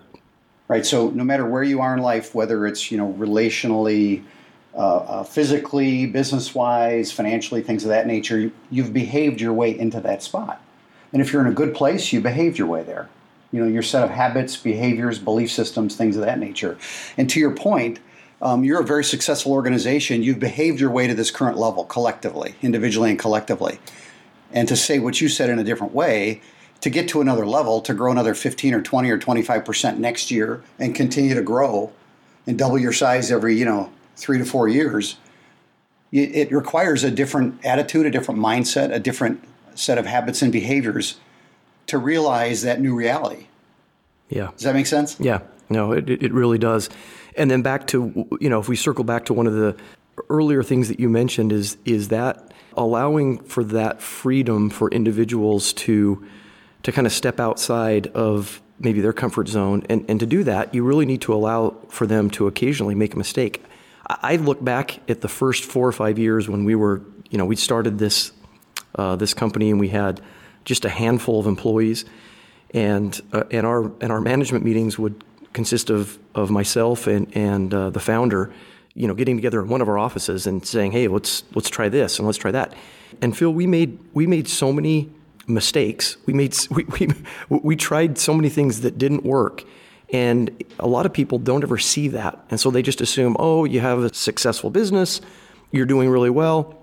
Right. 0.72 0.86
So 0.86 1.10
no 1.10 1.26
matter 1.26 1.46
where 1.46 1.64
you 1.64 1.82
are 1.82 1.94
in 1.94 2.02
life, 2.02 2.34
whether 2.34 2.66
it's 2.66 2.94
you 2.94 2.98
know 2.98 3.12
relationally 3.20 4.24
uh, 4.74 4.78
uh, 4.78 5.24
physically, 5.26 6.06
business 6.06 6.56
wise, 6.56 7.12
financially, 7.12 7.62
things 7.62 7.84
of 7.84 7.90
that 7.90 8.08
nature, 8.08 8.40
you, 8.40 8.54
you've 8.70 8.94
behaved 8.94 9.42
your 9.42 9.52
way 9.52 9.78
into 9.78 10.00
that 10.00 10.24
spot. 10.24 10.64
And 11.12 11.22
if 11.22 11.34
you're 11.34 11.42
in 11.42 11.52
a 11.52 11.54
good 11.54 11.76
place, 11.76 12.14
you 12.14 12.22
behaved 12.22 12.58
your 12.58 12.68
way 12.68 12.84
there. 12.84 13.10
You 13.52 13.62
know, 13.62 13.68
your 13.68 13.82
set 13.82 14.06
of 14.06 14.12
habits, 14.12 14.56
behaviors, 14.56 15.20
belief 15.20 15.52
systems, 15.52 15.98
things 15.98 16.16
of 16.16 16.22
that 16.22 16.40
nature. 16.40 16.78
And 17.18 17.30
to 17.32 17.40
your 17.42 17.52
point, 17.52 18.00
um, 18.42 18.64
you're 18.64 18.80
a 18.80 18.86
very 18.86 19.04
successful 19.04 19.52
organization. 19.52 20.24
You've 20.24 20.40
behaved 20.40 20.80
your 20.80 20.90
way 20.90 21.06
to 21.06 21.14
this 21.14 21.32
current 21.32 21.58
level 21.58 21.84
collectively, 21.84 22.56
individually 22.62 23.10
and 23.10 23.20
collectively. 23.20 23.80
And 24.54 24.70
to 24.70 24.78
say 24.78 25.00
what 25.00 25.20
you 25.20 25.28
said 25.28 25.50
in 25.50 25.60
a 25.60 25.66
different 25.66 25.94
way, 25.94 26.42
to 26.82 26.90
get 26.90 27.08
to 27.10 27.22
another 27.22 27.46
level, 27.46 27.82
to 27.82 27.94
grow 27.94 28.12
another 28.12 28.34
15 28.34 28.74
or 28.74 28.82
20 28.82 29.10
or 29.10 29.18
25% 29.18 29.98
next 29.98 30.32
year 30.32 30.64
and 30.80 30.96
continue 30.96 31.36
to 31.36 31.42
grow 31.42 31.92
and 32.48 32.58
double 32.58 32.78
your 32.78 32.94
size 32.94 33.32
every, 33.32 33.56
you 33.56 33.66
know, 33.66 33.92
three 34.16 34.38
to 34.38 34.46
four 34.46 34.68
years, 34.68 35.18
it 36.12 36.52
requires 36.52 37.06
a 37.06 37.12
different 37.12 37.66
attitude, 37.66 38.06
a 38.06 38.12
different 38.12 38.40
mindset, 38.40 38.94
a 38.94 39.00
different 39.00 39.42
set 39.76 39.98
of 39.98 40.06
habits 40.06 40.42
and 40.42 40.52
behaviors 40.52 41.20
to 41.88 41.98
realize 41.98 42.64
that 42.64 42.82
new 42.82 42.96
reality. 42.96 43.48
Yeah. 44.30 44.52
Does 44.52 44.64
that 44.64 44.74
make 44.74 44.88
sense? 44.88 45.18
Yeah. 45.20 45.42
No, 45.70 45.92
it, 45.94 46.10
it 46.10 46.34
really 46.34 46.58
does. 46.58 46.90
And 47.38 47.50
then 47.50 47.62
back 47.62 47.88
to 47.88 48.28
you 48.42 48.50
know, 48.50 48.60
if 48.60 48.68
we 48.68 48.76
circle 48.76 49.04
back 49.04 49.26
to 49.26 49.34
one 49.34 49.48
of 49.48 49.54
the 49.54 49.76
earlier 50.30 50.64
things 50.64 50.90
that 50.90 51.00
you 51.00 51.10
mentioned 51.10 51.52
is 51.52 51.78
is 51.86 52.10
that 52.10 52.54
allowing 52.76 53.40
for 53.40 53.64
that 53.64 54.02
freedom 54.02 54.70
for 54.70 54.90
individuals 54.92 55.74
to 55.74 56.26
to 56.84 56.92
kind 56.92 57.08
of 57.08 57.14
step 57.14 57.40
outside 57.40 58.08
of 58.08 58.62
maybe 58.80 59.02
their 59.02 59.14
comfort 59.14 59.48
zone. 59.48 59.84
And, 59.90 60.06
and 60.10 60.20
to 60.20 60.26
do 60.26 60.44
that 60.44 60.74
you 60.74 60.84
really 60.84 61.06
need 61.06 61.22
to 61.22 61.34
allow 61.34 61.76
for 61.90 62.08
them 62.08 62.30
to 62.32 62.48
occasionally 62.48 62.96
make 62.96 63.14
a 63.14 63.18
mistake. 63.18 63.64
I 64.08 64.36
look 64.36 64.64
back 64.64 65.00
at 65.10 65.22
the 65.22 65.28
first 65.28 65.64
four 65.64 65.88
or 65.88 65.92
five 65.92 66.20
years 66.20 66.50
when 66.50 66.66
we 66.66 66.76
were, 66.76 67.02
you 67.30 67.38
know, 67.38 67.46
we 67.46 67.56
started 67.56 67.98
this 67.98 68.34
uh, 68.96 69.16
this 69.16 69.34
company 69.34 69.72
and 69.72 69.80
we 69.80 69.88
had 69.88 70.20
just 70.66 70.86
a 70.86 70.90
handful 70.90 71.40
of 71.40 71.48
employees, 71.48 72.04
and 72.74 73.20
uh, 73.32 73.44
and 73.52 73.66
our 73.66 73.92
and 74.02 74.12
our 74.12 74.20
management 74.20 74.66
meetings 74.66 75.00
would 75.00 75.24
consist 75.54 75.90
of 75.90 76.20
of 76.36 76.50
myself 76.50 77.08
and 77.08 77.28
and 77.36 77.74
uh, 77.74 77.90
the 77.90 78.00
founder, 78.00 78.52
you 78.94 79.08
know, 79.08 79.14
getting 79.14 79.38
together 79.38 79.62
in 79.62 79.70
one 79.70 79.82
of 79.82 79.88
our 79.88 79.98
offices 79.98 80.46
and 80.46 80.66
saying, 80.66 80.92
hey, 80.92 81.08
let's 81.08 81.44
let's 81.56 81.70
try 81.70 81.88
this 81.88 82.20
and 82.20 82.26
let's 82.26 82.38
try 82.38 82.52
that, 82.52 82.74
and 83.22 83.38
Phil, 83.38 83.54
we 83.54 83.66
made 83.66 83.98
we 84.14 84.28
made 84.28 84.48
so 84.48 84.74
many 84.74 85.10
mistakes. 85.54 86.18
We 86.26 86.34
made 86.34 86.56
we 86.72 86.86
we, 86.86 87.08
we 87.50 87.76
tried 87.76 88.18
so 88.18 88.34
many 88.34 88.50
things 88.50 88.82
that 88.82 88.98
didn't 88.98 89.24
work 89.24 89.64
and 90.12 90.64
a 90.80 90.88
lot 90.88 91.06
of 91.06 91.14
people 91.14 91.40
don't 91.40 91.64
ever 91.64 91.78
see 91.78 92.10
that. 92.10 92.44
And 92.50 92.60
so 92.60 92.70
they 92.70 92.82
just 92.82 93.02
assume, 93.02 93.36
oh, 93.40 93.66
you 93.66 93.80
have 93.80 94.00
a 94.00 94.14
successful 94.14 94.70
business, 94.70 95.22
you're 95.72 95.86
doing 95.86 96.10
really 96.10 96.30
well. 96.30 96.78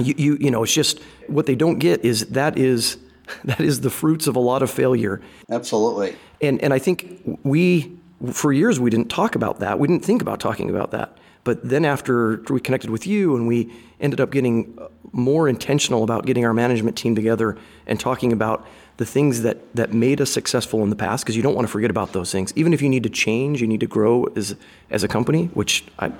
you, 0.00 0.14
you, 0.16 0.36
you 0.40 0.50
know, 0.50 0.64
it's 0.64 0.74
just 0.74 1.00
what 1.28 1.46
they 1.46 1.54
don't 1.54 1.78
get 1.78 2.04
is 2.04 2.26
that 2.26 2.58
is 2.58 2.98
that 3.44 3.60
is 3.60 3.80
the 3.80 3.90
fruits 3.90 4.26
of 4.26 4.36
a 4.36 4.40
lot 4.40 4.62
of 4.62 4.70
failure. 4.70 5.20
Absolutely. 5.48 6.16
And 6.40 6.60
and 6.62 6.74
I 6.74 6.78
think 6.78 7.38
we 7.44 7.96
for 8.32 8.52
years 8.52 8.80
we 8.80 8.90
didn't 8.90 9.08
talk 9.08 9.36
about 9.36 9.60
that. 9.60 9.78
We 9.78 9.86
didn't 9.86 10.04
think 10.04 10.20
about 10.20 10.40
talking 10.40 10.68
about 10.68 10.90
that. 10.90 11.16
But 11.44 11.68
then 11.68 11.84
after 11.84 12.42
we 12.48 12.60
connected 12.60 12.90
with 12.90 13.06
you 13.06 13.36
and 13.36 13.46
we 13.46 13.72
ended 14.00 14.20
up 14.20 14.30
getting 14.30 14.78
more 15.12 15.48
intentional 15.48 16.02
about 16.02 16.26
getting 16.26 16.44
our 16.44 16.54
management 16.54 16.96
team 16.96 17.14
together 17.14 17.56
and 17.86 18.00
talking 18.00 18.32
about 18.32 18.66
the 18.96 19.04
things 19.04 19.42
that, 19.42 19.58
that 19.74 19.92
made 19.92 20.20
us 20.20 20.30
successful 20.30 20.82
in 20.82 20.90
the 20.90 20.96
past, 20.96 21.24
because 21.24 21.36
you 21.36 21.42
don't 21.42 21.54
want 21.54 21.66
to 21.66 21.70
forget 21.70 21.90
about 21.90 22.12
those 22.12 22.32
things. 22.32 22.52
Even 22.56 22.72
if 22.72 22.80
you 22.80 22.88
need 22.88 23.02
to 23.02 23.10
change, 23.10 23.60
you 23.60 23.66
need 23.66 23.80
to 23.80 23.86
grow 23.86 24.24
as, 24.36 24.56
as 24.90 25.04
a 25.04 25.08
company, 25.08 25.46
which 25.54 25.84
I 25.98 26.12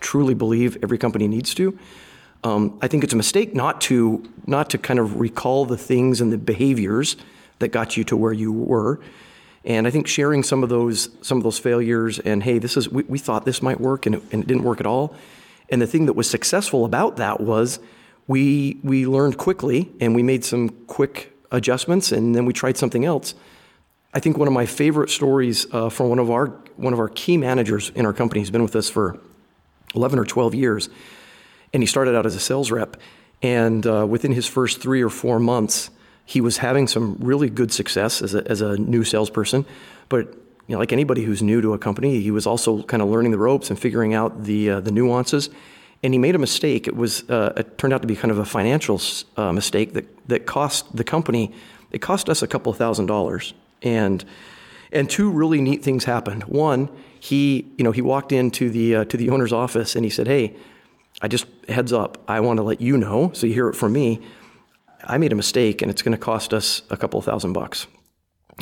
truly 0.00 0.34
believe 0.34 0.78
every 0.82 0.98
company 0.98 1.28
needs 1.28 1.54
to. 1.54 1.78
Um, 2.42 2.78
I 2.80 2.88
think 2.88 3.04
it's 3.04 3.12
a 3.12 3.16
mistake 3.16 3.54
not 3.54 3.82
to 3.82 4.26
not 4.46 4.70
to 4.70 4.78
kind 4.78 4.98
of 4.98 5.20
recall 5.20 5.66
the 5.66 5.76
things 5.76 6.22
and 6.22 6.32
the 6.32 6.38
behaviors 6.38 7.16
that 7.58 7.68
got 7.68 7.96
you 7.96 8.04
to 8.04 8.16
where 8.16 8.32
you 8.32 8.50
were. 8.50 8.98
And 9.64 9.86
I 9.86 9.90
think 9.90 10.06
sharing 10.06 10.42
some 10.42 10.62
of 10.62 10.68
those 10.68 11.10
some 11.22 11.38
of 11.38 11.44
those 11.44 11.58
failures 11.58 12.18
and 12.18 12.42
hey, 12.42 12.58
this 12.58 12.76
is 12.76 12.88
we, 12.88 13.02
we 13.04 13.18
thought 13.18 13.44
this 13.44 13.60
might 13.62 13.80
work 13.80 14.06
and 14.06 14.14
it, 14.14 14.22
and 14.32 14.42
it 14.42 14.46
didn't 14.46 14.64
work 14.64 14.80
at 14.80 14.86
all. 14.86 15.14
And 15.68 15.80
the 15.80 15.86
thing 15.86 16.06
that 16.06 16.14
was 16.14 16.28
successful 16.28 16.84
about 16.84 17.16
that 17.16 17.40
was 17.40 17.78
we 18.26 18.78
we 18.82 19.06
learned 19.06 19.36
quickly 19.36 19.90
and 20.00 20.14
we 20.14 20.22
made 20.22 20.44
some 20.44 20.70
quick 20.86 21.36
adjustments, 21.50 22.12
and 22.12 22.34
then 22.34 22.46
we 22.46 22.52
tried 22.52 22.76
something 22.76 23.04
else. 23.04 23.34
I 24.14 24.20
think 24.20 24.38
one 24.38 24.48
of 24.48 24.54
my 24.54 24.66
favorite 24.66 25.10
stories 25.10 25.66
uh, 25.72 25.88
from 25.88 26.08
one 26.08 26.18
of 26.18 26.30
our 26.30 26.46
one 26.76 26.92
of 26.92 26.98
our 26.98 27.08
key 27.08 27.36
managers 27.36 27.90
in 27.94 28.06
our 28.06 28.12
company. 28.12 28.40
He's 28.40 28.50
been 28.50 28.62
with 28.62 28.76
us 28.76 28.88
for 28.88 29.18
eleven 29.94 30.18
or 30.18 30.24
twelve 30.24 30.54
years, 30.54 30.88
and 31.72 31.82
he 31.82 31.86
started 31.86 32.16
out 32.16 32.26
as 32.26 32.34
a 32.34 32.40
sales 32.40 32.70
rep. 32.70 32.96
And 33.42 33.86
uh, 33.86 34.06
within 34.08 34.32
his 34.32 34.46
first 34.46 34.80
three 34.80 35.02
or 35.02 35.10
four 35.10 35.38
months, 35.38 35.90
he 36.30 36.40
was 36.40 36.58
having 36.58 36.86
some 36.86 37.16
really 37.20 37.50
good 37.50 37.72
success 37.72 38.22
as 38.22 38.34
a, 38.34 38.48
as 38.50 38.60
a 38.60 38.76
new 38.76 39.02
salesperson. 39.02 39.66
But 40.08 40.26
you 40.66 40.74
know, 40.74 40.78
like 40.78 40.92
anybody 40.92 41.24
who's 41.24 41.42
new 41.42 41.60
to 41.60 41.72
a 41.72 41.78
company, 41.78 42.20
he 42.20 42.30
was 42.30 42.46
also 42.46 42.82
kind 42.84 43.02
of 43.02 43.08
learning 43.08 43.32
the 43.32 43.38
ropes 43.38 43.70
and 43.70 43.78
figuring 43.78 44.14
out 44.14 44.44
the 44.44 44.70
uh, 44.70 44.80
the 44.80 44.92
nuances 44.92 45.50
and 46.02 46.14
he 46.14 46.18
made 46.18 46.34
a 46.34 46.38
mistake. 46.38 46.86
It 46.86 46.96
was 46.96 47.28
uh, 47.28 47.52
it 47.56 47.78
turned 47.78 47.92
out 47.92 48.02
to 48.02 48.08
be 48.08 48.16
kind 48.16 48.30
of 48.30 48.38
a 48.38 48.44
financial 48.44 49.00
uh, 49.36 49.52
mistake 49.52 49.92
that 49.94 50.28
that 50.28 50.46
cost 50.46 50.96
the 50.96 51.04
company. 51.04 51.52
It 51.90 52.00
cost 52.00 52.28
us 52.28 52.42
a 52.42 52.46
couple 52.46 52.72
thousand 52.72 53.06
dollars, 53.06 53.54
and 53.82 54.24
and 54.92 55.10
two 55.10 55.30
really 55.30 55.60
neat 55.60 55.82
things 55.82 56.04
happened. 56.04 56.44
One, 56.44 56.88
he 57.18 57.70
you 57.76 57.84
know 57.84 57.92
he 57.92 58.02
walked 58.02 58.32
into 58.32 58.70
the 58.70 58.96
uh, 58.96 59.04
to 59.06 59.16
the 59.16 59.30
owner's 59.30 59.52
office 59.52 59.94
and 59.94 60.04
he 60.04 60.10
said, 60.10 60.26
"Hey, 60.26 60.56
I 61.20 61.28
just 61.28 61.46
heads 61.68 61.92
up. 61.92 62.22
I 62.28 62.40
want 62.40 62.56
to 62.58 62.62
let 62.62 62.80
you 62.80 62.96
know 62.96 63.32
so 63.34 63.46
you 63.46 63.54
hear 63.54 63.68
it 63.68 63.76
from 63.76 63.92
me. 63.92 64.20
I 65.04 65.18
made 65.18 65.32
a 65.32 65.36
mistake, 65.36 65.82
and 65.82 65.90
it's 65.90 66.02
going 66.02 66.16
to 66.16 66.18
cost 66.18 66.54
us 66.54 66.82
a 66.90 66.96
couple 66.96 67.20
thousand 67.22 67.52
bucks." 67.52 67.86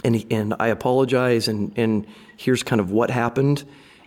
And 0.04 0.25
and 0.30 0.54
I 0.59 0.68
apologize, 0.68 1.49
and 1.49 1.73
and 1.76 2.07
here's 2.37 2.62
kind 2.62 2.80
of 2.80 2.90
what 2.90 3.11
happened, 3.11 3.64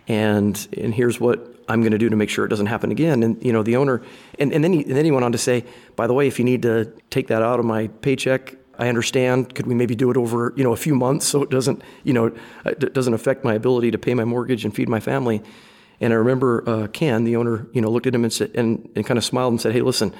and 0.08 0.68
and 0.76 0.94
here's 0.94 1.20
what 1.20 1.52
I'm 1.68 1.80
going 1.80 1.92
to 1.92 1.98
do 1.98 2.08
to 2.08 2.16
make 2.16 2.28
sure 2.28 2.44
it 2.44 2.48
doesn't 2.48 2.66
happen 2.66 2.90
again. 2.90 3.22
And 3.22 3.42
you 3.44 3.52
know, 3.52 3.62
the 3.62 3.76
owner, 3.76 4.02
and, 4.38 4.52
and 4.52 4.62
then 4.64 4.72
he 4.72 4.82
and 4.82 4.96
then 4.96 5.04
he 5.04 5.10
went 5.10 5.24
on 5.24 5.32
to 5.32 5.38
say, 5.38 5.64
by 5.96 6.06
the 6.06 6.14
way, 6.14 6.26
if 6.26 6.38
you 6.38 6.44
need 6.44 6.62
to 6.62 6.92
take 7.10 7.28
that 7.28 7.42
out 7.42 7.58
of 7.58 7.64
my 7.64 7.88
paycheck, 7.88 8.54
I 8.78 8.88
understand. 8.88 9.54
Could 9.54 9.66
we 9.66 9.74
maybe 9.74 9.94
do 9.94 10.10
it 10.10 10.16
over 10.16 10.52
you 10.56 10.64
know 10.64 10.72
a 10.72 10.76
few 10.76 10.94
months 10.94 11.26
so 11.26 11.42
it 11.42 11.50
doesn't 11.50 11.82
you 12.04 12.12
know 12.12 12.32
it 12.64 12.94
doesn't 12.94 13.14
affect 13.14 13.44
my 13.44 13.54
ability 13.54 13.90
to 13.90 13.98
pay 13.98 14.14
my 14.14 14.24
mortgage 14.24 14.64
and 14.64 14.74
feed 14.74 14.88
my 14.88 15.00
family? 15.00 15.42
And 16.00 16.12
I 16.12 16.16
remember 16.16 16.68
uh, 16.68 16.86
Ken, 16.88 17.22
the 17.24 17.36
owner, 17.36 17.66
you 17.72 17.80
know, 17.80 17.88
looked 17.88 18.08
at 18.08 18.14
him 18.14 18.24
and 18.24 18.32
said, 18.32 18.50
and, 18.56 18.90
and 18.96 19.06
kind 19.06 19.18
of 19.18 19.24
smiled 19.24 19.52
and 19.52 19.60
said, 19.60 19.72
"Hey, 19.72 19.82
listen." 19.82 20.14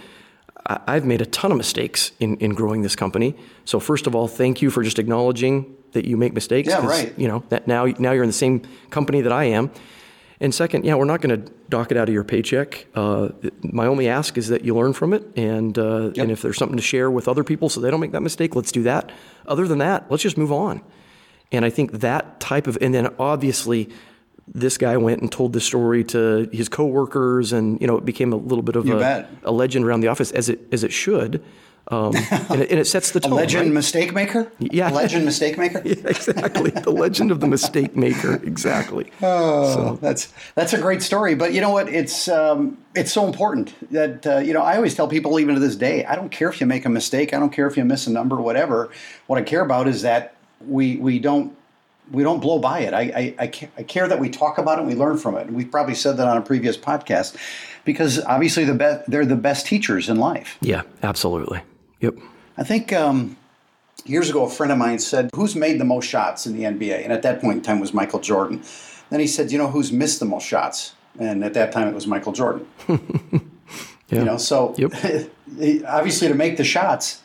I've 0.67 1.05
made 1.05 1.21
a 1.21 1.27
ton 1.27 1.51
of 1.51 1.57
mistakes 1.57 2.13
in, 2.21 2.37
in 2.37 2.55
growing 2.55 2.83
this 2.83 2.95
company. 2.95 3.35
So 3.65 3.81
first 3.81 4.07
of 4.07 4.15
all, 4.15 4.29
thank 4.29 4.63
you 4.63 4.71
for 4.71 4.83
just 4.83 4.99
acknowledging 4.99 5.77
that 5.93 6.05
you 6.05 6.17
make 6.17 6.33
mistakes. 6.33 6.69
Yeah, 6.69 6.87
right. 6.87 7.13
You 7.19 7.29
know 7.29 7.43
that 7.49 7.67
now 7.67 7.87
now 7.99 8.13
you're 8.13 8.23
in 8.23 8.29
the 8.29 8.33
same 8.33 8.63
company 8.91 9.23
that 9.23 9.33
I 9.33 9.45
am, 9.45 9.71
and 10.41 10.55
second, 10.55 10.85
yeah, 10.85 10.95
we're 10.95 11.05
not 11.05 11.21
going 11.21 11.45
to 11.45 11.53
dock 11.69 11.91
it 11.91 11.97
out 11.97 12.09
of 12.09 12.15
your 12.15 12.25
paycheck. 12.25 12.87
Uh, 12.95 13.29
my 13.63 13.87
only 13.87 14.09
ask 14.09 14.37
is 14.37 14.49
that 14.49 14.65
you 14.65 14.75
learn 14.75 14.93
from 14.93 15.13
it, 15.13 15.25
and 15.37 15.79
uh, 15.79 16.11
yep. 16.15 16.19
and 16.19 16.31
if 16.31 16.43
there's 16.43 16.57
something 16.59 16.77
to 16.77 16.83
share 16.83 17.11
with 17.11 17.29
other 17.29 17.45
people 17.45 17.69
so 17.69 17.81
they 17.81 17.91
don't 17.91 18.01
make 18.01 18.13
that 18.13 18.23
mistake, 18.23 18.57
let's 18.57 18.73
do 18.73 18.83
that. 18.83 19.13
Other 19.47 19.69
than 19.69 19.79
that, 19.79 20.11
let's 20.11 20.23
just 20.23 20.37
move 20.37 20.53
on. 20.53 20.83
And 21.53 21.65
I 21.65 21.71
think 21.71 21.93
that 22.01 22.41
type 22.41 22.67
of, 22.67 22.79
and 22.81 22.95
then 22.95 23.15
obviously, 23.19 23.91
this 24.49 24.79
guy 24.79 24.97
went 24.97 25.21
and 25.21 25.31
told 25.31 25.53
the 25.53 25.61
story 25.61 26.05
to 26.05 26.49
his 26.53 26.69
coworkers, 26.69 27.53
and 27.53 27.81
you 27.81 27.87
know, 27.87 27.97
it 27.97 28.05
became 28.05 28.33
a 28.33 28.37
little 28.37 28.63
bit 28.63 28.77
of 28.77 28.89
a, 28.89 29.29
a, 29.45 29.53
legend 29.53 29.85
around 29.85 30.01
the 30.01 30.09
office, 30.09 30.33
as 30.33 30.49
it 30.49 30.61
as 30.73 30.85
it 30.85 30.93
should. 30.93 31.43
Um, 31.89 32.15
and, 32.15 32.63
it, 32.63 32.71
and, 32.71 32.81
it, 32.81 32.87
sets 32.87 33.11
the 33.11 33.19
tone. 33.19 33.33
a 33.33 33.35
legend 33.35 33.67
right? 33.67 33.75
mistake 33.75 34.15
maker? 34.15 34.53
Yeah. 34.61 34.91
Legend 34.91 35.25
mistake 35.25 35.59
maker? 35.59 35.83
yeah, 35.85 35.95
exactly. 36.07 36.71
the 36.71 36.93
legend 36.93 37.33
of 37.33 37.41
the 37.41 37.49
mistake 37.49 37.97
maker. 37.97 38.35
Exactly. 38.35 39.11
Oh, 39.25 39.75
so. 39.75 39.99
that's 40.01 40.33
that's 40.55 40.73
a 40.73 40.79
great 40.79 41.03
story. 41.03 41.35
But 41.35 41.53
you 41.53 41.61
know 41.61 41.71
what? 41.71 41.89
It's 41.89 42.29
um, 42.29 42.79
it's 42.95 43.13
so 43.13 43.27
important 43.27 43.75
that 43.93 44.27
uh, 44.27 44.39
you 44.39 44.53
know. 44.53 44.63
I 44.63 44.77
always 44.77 44.95
tell 44.95 45.09
people, 45.09 45.39
even 45.39 45.55
to 45.55 45.61
this 45.61 45.77
day, 45.77 46.05
I 46.05 46.17
don't 46.17 46.31
care 46.31 46.49
if 46.49 46.61
you 46.61 46.67
make 46.67 46.85
a 46.85 46.89
mistake. 46.89 47.33
I 47.33 47.39
don't 47.39 47.53
care 47.53 47.67
if 47.67 47.77
you 47.77 47.85
miss 47.85 48.07
a 48.07 48.11
number, 48.11 48.41
whatever. 48.41 48.91
What 49.27 49.39
I 49.39 49.43
care 49.43 49.63
about 49.63 49.89
is 49.89 50.03
that 50.03 50.35
we 50.67 50.97
we 50.97 51.19
don't 51.19 51.57
we 52.11 52.23
don't 52.23 52.41
blow 52.41 52.59
by 52.59 52.81
it. 52.81 52.93
I, 52.93 53.35
I, 53.39 53.51
I, 53.79 53.83
care 53.85 54.09
that 54.09 54.19
we 54.19 54.29
talk 54.29 54.59
about 54.59 54.79
it 54.79 54.83
and 54.83 54.89
we 54.89 54.95
learn 54.95 55.17
from 55.17 55.37
it. 55.37 55.47
And 55.47 55.57
we've 55.57 55.71
probably 55.71 55.95
said 55.95 56.17
that 56.17 56.27
on 56.27 56.37
a 56.37 56.43
previous 56.43 56.77
podcast 56.77 57.37
because 57.85 58.23
obviously 58.25 58.65
the 58.65 58.75
be- 58.75 59.11
they're 59.11 59.25
the 59.25 59.37
best 59.37 59.67
teachers 59.67 60.09
in 60.09 60.17
life. 60.17 60.59
Yeah, 60.61 60.83
absolutely. 61.03 61.63
Yep. 62.01 62.17
I 62.57 62.65
think 62.65 62.93
um, 62.93 63.37
years 64.05 64.29
ago, 64.29 64.45
a 64.45 64.51
friend 64.51 64.73
of 64.73 64.79
mine 64.79 64.99
said, 64.99 65.31
Who's 65.35 65.55
made 65.55 65.81
the 65.81 65.85
most 65.85 66.07
shots 66.07 66.47
in 66.47 66.57
the 66.57 66.65
NBA? 66.65 67.03
And 67.05 67.13
at 67.13 67.23
that 67.23 67.41
point 67.41 67.59
in 67.59 67.63
time 67.63 67.81
was 67.81 67.95
Michael 67.95 68.21
Jordan. 68.21 68.63
Then 69.11 69.21
he 69.21 69.27
said, 69.27 69.53
You 69.53 69.59
know, 69.59 69.69
who's 69.69 69.93
missed 69.93 70.21
the 70.21 70.27
most 70.27 70.47
shots? 70.47 70.95
And 71.19 71.45
at 71.45 71.55
that 71.55 71.73
time 71.73 71.89
it 71.89 71.95
was 71.95 72.07
Michael 72.07 72.33
Jordan. 72.33 72.67
yeah. 72.89 72.99
You 74.11 74.25
know, 74.25 74.37
so 74.37 74.75
yep. 74.77 74.93
obviously 75.87 76.29
to 76.29 76.35
make 76.35 76.57
the 76.57 76.65
shots, 76.65 77.23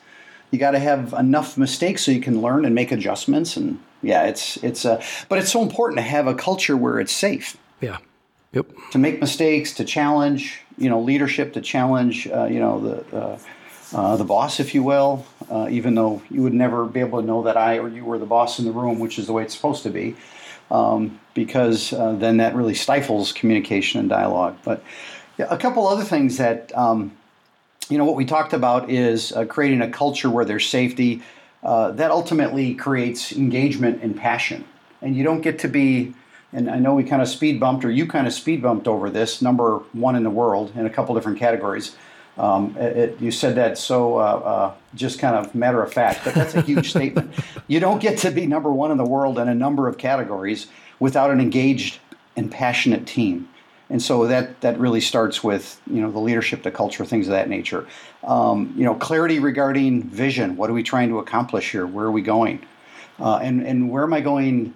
you 0.51 0.59
got 0.59 0.71
to 0.71 0.79
have 0.79 1.13
enough 1.13 1.57
mistakes 1.57 2.03
so 2.03 2.11
you 2.11 2.21
can 2.21 2.41
learn 2.41 2.65
and 2.65 2.73
make 2.73 2.91
adjustments. 2.91 3.57
And 3.57 3.79
yeah, 4.01 4.23
it's, 4.23 4.57
it's, 4.63 4.85
uh, 4.85 5.03
but 5.29 5.39
it's 5.39 5.51
so 5.51 5.61
important 5.61 5.97
to 5.97 6.03
have 6.03 6.27
a 6.27 6.33
culture 6.33 6.77
where 6.77 6.99
it's 6.99 7.11
safe. 7.11 7.57
Yeah. 7.81 7.97
Yep. 8.53 8.67
To 8.91 8.97
make 8.97 9.19
mistakes, 9.19 9.73
to 9.73 9.83
challenge, 9.83 10.61
you 10.77 10.89
know, 10.89 11.01
leadership, 11.01 11.53
to 11.53 11.61
challenge, 11.61 12.27
uh, 12.27 12.45
you 12.45 12.59
know, 12.59 12.79
the, 12.79 13.17
uh, 13.17 13.39
uh, 13.93 14.17
the 14.17 14.23
boss, 14.23 14.59
if 14.59 14.73
you 14.73 14.83
will, 14.83 15.25
uh, 15.49 15.67
even 15.69 15.95
though 15.95 16.21
you 16.29 16.41
would 16.41 16.53
never 16.53 16.85
be 16.85 16.99
able 16.99 17.19
to 17.21 17.27
know 17.27 17.43
that 17.43 17.57
I 17.57 17.79
or 17.79 17.89
you 17.89 18.05
were 18.05 18.17
the 18.17 18.25
boss 18.25 18.59
in 18.59 18.65
the 18.65 18.71
room, 18.71 18.99
which 18.99 19.19
is 19.19 19.27
the 19.27 19.33
way 19.33 19.43
it's 19.43 19.55
supposed 19.55 19.83
to 19.83 19.89
be, 19.89 20.15
um, 20.71 21.19
because 21.33 21.93
uh, 21.93 22.13
then 22.13 22.37
that 22.37 22.55
really 22.55 22.73
stifles 22.73 23.31
communication 23.31 23.99
and 23.99 24.09
dialogue. 24.09 24.57
But 24.63 24.83
yeah, 25.37 25.47
a 25.49 25.57
couple 25.57 25.87
other 25.87 26.03
things 26.03 26.37
that, 26.37 26.75
um, 26.75 27.11
you 27.89 27.97
know, 27.97 28.05
what 28.05 28.15
we 28.15 28.25
talked 28.25 28.53
about 28.53 28.89
is 28.89 29.31
uh, 29.31 29.45
creating 29.45 29.81
a 29.81 29.89
culture 29.89 30.29
where 30.29 30.45
there's 30.45 30.67
safety. 30.67 31.21
Uh, 31.63 31.91
that 31.91 32.11
ultimately 32.11 32.75
creates 32.75 33.31
engagement 33.31 34.01
and 34.03 34.15
passion. 34.15 34.63
And 35.01 35.15
you 35.15 35.23
don't 35.23 35.41
get 35.41 35.59
to 35.59 35.67
be 35.67 36.13
and 36.53 36.69
I 36.69 36.79
know 36.79 36.95
we 36.95 37.03
kind 37.03 37.21
of 37.21 37.27
speed 37.27 37.59
bumped, 37.59 37.83
or 37.83 37.91
you 37.91 38.07
kind 38.07 38.25
of 38.25 38.33
speed 38.33 38.61
bumped 38.61 38.87
over 38.87 39.09
this, 39.09 39.41
number 39.41 39.79
one 39.91 40.15
in 40.15 40.23
the 40.23 40.29
world 40.29 40.71
in 40.75 40.85
a 40.85 40.89
couple 40.89 41.13
different 41.15 41.39
categories. 41.39 41.95
Um, 42.37 42.75
it, 42.77 43.19
you 43.19 43.31
said 43.31 43.55
that 43.55 43.77
so 43.77 44.19
uh, 44.19 44.21
uh, 44.21 44.73
just 44.93 45.19
kind 45.19 45.35
of 45.35 45.55
matter 45.55 45.81
of 45.81 45.91
fact, 45.91 46.21
but 46.23 46.35
that's 46.35 46.53
a 46.55 46.61
huge 46.61 46.89
statement. 46.89 47.33
You 47.69 47.81
don't 47.81 47.99
get 47.99 48.19
to 48.19 48.31
be 48.31 48.47
number 48.47 48.71
one 48.71 48.91
in 48.91 48.97
the 48.97 49.03
world 49.03 49.37
in 49.37 49.49
a 49.49 49.53
number 49.53 49.89
of 49.89 49.97
categories 49.97 50.67
without 50.99 51.31
an 51.31 51.41
engaged 51.41 51.99
and 52.37 52.49
passionate 52.49 53.05
team. 53.05 53.49
And 53.89 54.01
so 54.01 54.27
that, 54.27 54.59
that 54.61 54.77
really 54.79 54.99
starts 54.99 55.43
with 55.43 55.79
you 55.89 56.01
know 56.01 56.11
the 56.11 56.19
leadership, 56.19 56.63
the 56.63 56.71
culture, 56.71 57.05
things 57.05 57.27
of 57.27 57.31
that 57.31 57.49
nature. 57.49 57.87
Um, 58.23 58.73
you 58.75 58.83
know, 58.83 58.95
clarity 58.95 59.39
regarding 59.39 60.03
vision. 60.03 60.57
What 60.57 60.69
are 60.69 60.73
we 60.73 60.83
trying 60.83 61.09
to 61.09 61.19
accomplish 61.19 61.71
here? 61.71 61.87
Where 61.87 62.05
are 62.05 62.11
we 62.11 62.21
going? 62.21 62.65
Uh, 63.19 63.37
and 63.37 63.65
and 63.65 63.89
where 63.89 64.03
am 64.03 64.13
I 64.13 64.21
going? 64.21 64.73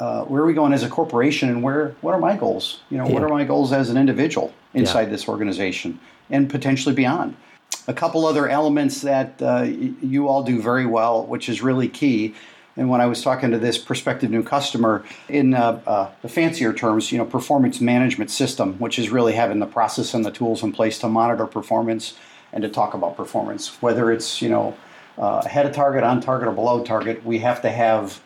Uh, 0.00 0.24
where 0.24 0.42
are 0.42 0.46
we 0.46 0.54
going 0.54 0.72
as 0.72 0.82
a 0.82 0.88
corporation? 0.88 1.48
And 1.48 1.62
where 1.62 1.94
what 2.00 2.14
are 2.14 2.20
my 2.20 2.36
goals? 2.36 2.80
You 2.90 2.98
know, 2.98 3.06
yeah. 3.06 3.12
what 3.12 3.22
are 3.22 3.28
my 3.28 3.44
goals 3.44 3.72
as 3.72 3.88
an 3.88 3.96
individual 3.96 4.52
inside 4.74 5.02
yeah. 5.02 5.10
this 5.10 5.28
organization 5.28 6.00
and 6.28 6.50
potentially 6.50 6.94
beyond? 6.94 7.36
A 7.86 7.94
couple 7.94 8.26
other 8.26 8.48
elements 8.48 9.02
that 9.02 9.40
uh, 9.42 9.62
you 9.62 10.26
all 10.26 10.42
do 10.42 10.60
very 10.60 10.86
well, 10.86 11.24
which 11.26 11.48
is 11.48 11.62
really 11.62 11.88
key, 11.88 12.34
and 12.76 12.88
when 12.88 13.00
I 13.00 13.06
was 13.06 13.22
talking 13.22 13.50
to 13.52 13.58
this 13.58 13.78
prospective 13.78 14.30
new 14.30 14.42
customer, 14.42 15.04
in 15.28 15.54
uh, 15.54 15.80
uh, 15.86 16.10
the 16.22 16.28
fancier 16.28 16.72
terms, 16.72 17.12
you 17.12 17.18
know, 17.18 17.24
performance 17.24 17.80
management 17.80 18.30
system, 18.30 18.74
which 18.78 18.98
is 18.98 19.10
really 19.10 19.34
having 19.34 19.60
the 19.60 19.66
process 19.66 20.12
and 20.12 20.24
the 20.24 20.30
tools 20.30 20.62
in 20.62 20.72
place 20.72 20.98
to 21.00 21.08
monitor 21.08 21.46
performance 21.46 22.14
and 22.52 22.62
to 22.62 22.68
talk 22.68 22.94
about 22.94 23.16
performance, 23.16 23.80
whether 23.82 24.10
it's 24.10 24.42
you 24.42 24.48
know 24.48 24.76
uh, 25.18 25.42
ahead 25.44 25.66
of 25.66 25.72
target, 25.72 26.02
on 26.02 26.20
target, 26.20 26.48
or 26.48 26.52
below 26.52 26.82
target, 26.82 27.24
we 27.24 27.38
have 27.38 27.62
to 27.62 27.70
have 27.70 28.20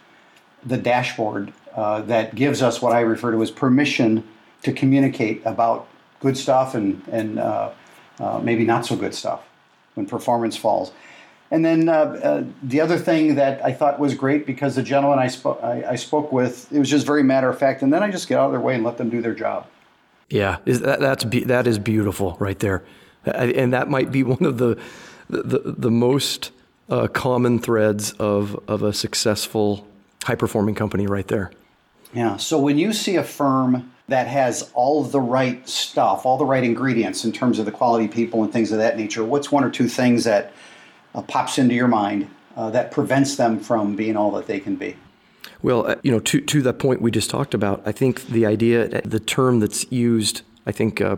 the 0.65 0.77
dashboard 0.77 1.53
uh, 1.75 2.01
that 2.03 2.35
gives 2.35 2.63
us 2.63 2.81
what 2.81 2.93
I 2.93 3.01
refer 3.01 3.33
to 3.33 3.43
as 3.43 3.51
permission 3.51 4.27
to 4.63 4.73
communicate 4.73 5.43
about 5.45 5.89
good 6.21 6.37
stuff 6.37 6.75
and 6.75 7.03
and 7.11 7.39
uh, 7.39 7.71
uh, 8.19 8.41
maybe 8.43 8.65
not 8.65 8.87
so 8.87 8.97
good 8.97 9.15
stuff 9.15 9.47
when 9.95 10.07
performance 10.07 10.57
falls. 10.57 10.93
And 11.51 11.65
then 11.65 11.89
uh, 11.89 11.93
uh, 11.93 12.45
the 12.63 12.81
other 12.81 12.99
thing 12.99 13.37
that 13.37 13.65
I 13.65 13.73
thought 13.73 13.99
was 13.99 14.15
great 14.15 14.47
because 14.47 14.77
the 14.77 14.83
gentleman 14.83 15.19
I, 15.19 15.31
I, 15.67 15.93
I, 15.93 15.97
spoke 15.97 16.31
with, 16.31 16.71
it 16.71 16.79
was 16.79 16.91
just 16.91 17.07
very 17.07 17.23
matter 17.23 17.49
of 17.49 17.59
fact. 17.59 17.81
And 17.81 17.91
then 17.91 18.03
I 18.03 18.11
just 18.11 18.29
get 18.29 18.39
out 18.39 18.47
of 18.47 18.53
their 18.53 18.61
way 18.61 18.75
and 18.75 18.85
let 18.85 18.99
them 18.99 19.09
do 19.09 19.23
their 19.23 19.35
job. 19.35 19.67
Yeah, 20.29 20.59
is 20.67 20.81
that, 20.81 21.01
that's 21.01 21.25
be- 21.25 21.45
that 21.45 21.67
is 21.67 21.79
beautiful 21.79 22.37
right 22.39 22.59
there, 22.59 22.85
and 23.25 23.73
that 23.73 23.89
might 23.89 24.13
be 24.13 24.23
one 24.25 24.45
of 24.45 24.59
the 24.59 24.79
the, 25.31 25.75
the 25.77 25.91
most 25.91 26.51
uh, 26.91 27.07
common 27.09 27.59
threads 27.59 28.13
of 28.13 28.59
of 28.69 28.83
a 28.83 28.93
successful 28.93 29.87
high 30.25 30.35
performing 30.35 30.75
company 30.75 31.07
right 31.07 31.29
there. 31.29 31.51
Yeah. 32.13 32.37
So 32.37 32.59
when 32.59 32.79
you 32.79 32.93
see 32.93 33.17
a 33.17 33.25
firm 33.25 33.93
that 34.09 34.27
has 34.27 34.71
all 34.75 35.03
the 35.03 35.21
right 35.21 35.67
stuff, 35.69 36.25
all 36.25 36.39
the 36.39 36.47
right 36.47 36.65
ingredients 36.65 37.25
in 37.25 37.33
terms 37.33 37.59
of 37.59 37.67
the 37.67 37.73
quality 37.73 38.09
people 38.09 38.43
and 38.43 38.53
things 38.53 38.73
of 38.73 38.79
that 38.79 38.97
nature, 38.97 39.25
what's 39.25 39.53
one 39.53 39.65
or 39.65 39.71
two 39.71 39.89
things 39.89 40.25
that 40.25 40.53
uh, 41.15 41.23
pops 41.23 41.59
into 41.59 41.75
your 41.75 41.89
mind 41.89 42.29
uh, 42.57 42.71
that 42.71 42.91
prevents 42.91 43.37
them 43.37 43.61
from 43.61 43.97
being 43.97 44.17
all 44.17 44.31
that 44.33 44.47
they 44.47 44.61
can 44.61 44.77
be? 44.77 44.97
Well, 45.63 45.87
uh, 45.87 45.97
you 46.03 46.11
know, 46.11 46.21
to 46.21 46.41
to 46.41 46.63
that 46.63 46.79
point 46.79 47.01
we 47.01 47.11
just 47.11 47.31
talked 47.31 47.55
about, 47.55 47.83
I 47.87 47.93
think 47.93 48.27
the 48.27 48.47
idea, 48.47 49.03
the 49.03 49.21
term 49.21 49.61
that's 49.61 49.91
used, 49.91 50.43
I 50.67 50.73
think, 50.73 51.01
uh, 51.01 51.17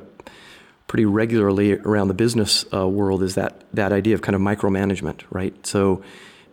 pretty 0.86 1.04
regularly 1.04 1.74
around 1.74 2.08
the 2.08 2.14
business 2.14 2.64
uh, 2.74 2.88
world 2.88 3.22
is 3.22 3.34
that 3.34 3.64
that 3.72 3.92
idea 3.92 4.14
of 4.14 4.22
kind 4.22 4.34
of 4.34 4.42
micromanagement, 4.42 5.22
right? 5.30 5.54
So, 5.66 6.02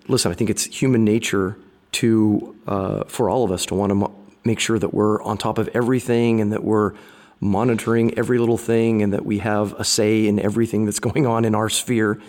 listen, 0.07 0.31
I 0.31 0.35
think 0.35 0.49
it's 0.49 0.65
human 0.65 1.03
nature 1.03 1.57
to 1.93 2.55
uh, 2.67 3.03
for 3.05 3.29
all 3.29 3.43
of 3.43 3.51
us 3.51 3.65
to 3.67 3.75
want 3.75 3.91
to 3.91 3.95
mo- 3.95 4.15
make 4.43 4.59
sure 4.59 4.79
that 4.79 4.93
we're 4.93 5.21
on 5.23 5.37
top 5.37 5.57
of 5.57 5.69
everything 5.73 6.41
and 6.41 6.51
that 6.51 6.63
we're 6.63 6.93
monitoring 7.39 8.17
every 8.17 8.39
little 8.39 8.57
thing 8.57 9.01
and 9.01 9.13
that 9.13 9.25
we 9.25 9.39
have 9.39 9.73
a 9.73 9.83
say 9.83 10.27
in 10.27 10.39
everything 10.39 10.85
that's 10.85 10.99
going 11.09 11.25
on 11.25 11.45
in 11.45 11.55
our 11.55 11.69
sphere 11.69 12.19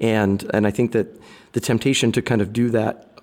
and, 0.00 0.48
and 0.52 0.66
I 0.66 0.70
think 0.70 0.92
that 0.92 1.20
the 1.52 1.60
temptation 1.60 2.12
to 2.12 2.22
kind 2.22 2.40
of 2.40 2.52
do 2.52 2.70
that 2.70 3.20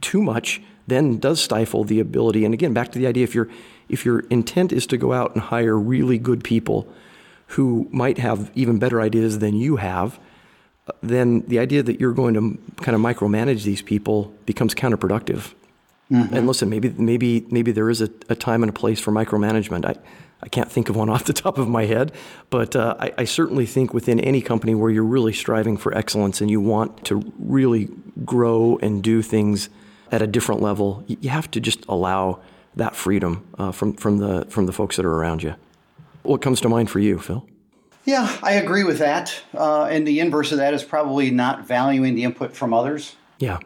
too 0.00 0.22
much 0.22 0.60
then 0.86 1.18
does 1.18 1.40
stifle 1.40 1.84
the 1.84 2.00
ability. 2.00 2.44
And 2.44 2.52
again, 2.52 2.74
back 2.74 2.92
to 2.92 2.98
the 2.98 3.06
idea 3.06 3.24
if, 3.24 3.34
you 3.34 3.50
if 3.88 4.04
your 4.04 4.20
intent 4.30 4.72
is 4.72 4.86
to 4.88 4.96
go 4.96 5.12
out 5.12 5.34
and 5.34 5.42
hire 5.42 5.78
really 5.78 6.18
good 6.18 6.44
people 6.44 6.86
who 7.48 7.88
might 7.90 8.18
have 8.18 8.50
even 8.54 8.78
better 8.78 9.00
ideas 9.00 9.38
than 9.38 9.54
you 9.54 9.76
have, 9.76 10.18
then 11.02 11.40
the 11.46 11.58
idea 11.58 11.82
that 11.82 12.00
you're 12.00 12.12
going 12.12 12.34
to 12.34 12.82
kind 12.82 12.94
of 12.94 13.00
micromanage 13.00 13.64
these 13.64 13.82
people 13.82 14.34
becomes 14.44 14.74
counterproductive. 14.74 15.54
Mm-hmm. 16.14 16.34
And 16.34 16.46
listen, 16.46 16.68
maybe 16.70 16.90
maybe 16.90 17.44
maybe 17.50 17.72
there 17.72 17.90
is 17.90 18.00
a, 18.00 18.08
a, 18.28 18.36
time 18.36 18.62
and 18.62 18.70
a 18.70 18.72
place 18.72 19.00
for 19.00 19.10
micromanagement. 19.10 19.84
I, 19.84 19.96
I 20.42 20.48
can't 20.48 20.70
think 20.70 20.88
of 20.88 20.94
one 20.94 21.08
off 21.14 21.24
the 21.24 21.32
top 21.32 21.58
of 21.58 21.68
my 21.68 21.86
head, 21.86 22.12
but 22.50 22.76
uh, 22.76 22.94
I, 23.00 23.12
I, 23.18 23.24
certainly 23.24 23.66
think 23.66 23.92
within 23.92 24.20
any 24.20 24.40
company 24.40 24.76
where 24.76 24.92
you're 24.92 25.02
really 25.02 25.32
striving 25.32 25.76
for 25.76 25.92
excellence 25.92 26.40
and 26.40 26.48
you 26.48 26.60
want 26.60 27.04
to 27.06 27.32
really 27.40 27.88
grow 28.24 28.78
and 28.80 29.02
do 29.02 29.22
things 29.22 29.70
at 30.12 30.22
a 30.22 30.26
different 30.28 30.62
level, 30.62 31.02
you 31.08 31.30
have 31.30 31.50
to 31.50 31.60
just 31.60 31.84
allow 31.88 32.40
that 32.76 32.94
freedom 32.94 33.44
uh, 33.58 33.72
from 33.72 33.94
from 33.94 34.18
the 34.18 34.44
from 34.48 34.66
the 34.66 34.72
folks 34.72 34.94
that 34.96 35.04
are 35.04 35.14
around 35.14 35.42
you. 35.42 35.56
What 36.22 36.42
comes 36.42 36.60
to 36.60 36.68
mind 36.68 36.90
for 36.90 37.00
you, 37.00 37.18
Phil? 37.18 37.44
Yeah, 38.04 38.38
I 38.40 38.52
agree 38.52 38.84
with 38.84 38.98
that. 38.98 39.34
Uh, 39.52 39.86
and 39.86 40.06
the 40.06 40.20
inverse 40.20 40.52
of 40.52 40.58
that 40.58 40.74
is 40.74 40.84
probably 40.84 41.32
not 41.32 41.66
valuing 41.66 42.14
the 42.14 42.22
input 42.22 42.54
from 42.54 42.72
others. 42.72 43.16
Yeah 43.38 43.58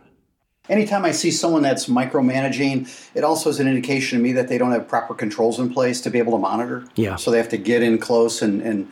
anytime 0.69 1.05
I 1.05 1.13
see 1.13 1.31
someone 1.31 1.63
that's 1.63 1.87
micromanaging, 1.87 2.89
it 3.15 3.25
also 3.25 3.51
is 3.51 3.61
an 3.61 3.69
indication 3.69 4.19
to 4.19 4.23
me 4.23 4.33
that 4.33 4.49
they 4.49 4.59
don't 4.59 4.73
have 4.73 4.89
proper 4.89 5.15
controls 5.15 5.59
in 5.59 5.73
place 5.73 6.01
to 6.03 6.11
be 6.11 6.19
able 6.19 6.33
to 6.33 6.39
monitor. 6.39 6.85
Yeah. 6.95 7.17
So 7.17 7.31
they 7.31 7.39
have 7.39 7.49
to 7.51 7.59
get 7.59 7.83
in 7.83 7.99
close 7.99 8.43
and 8.43 8.61
and 8.63 8.91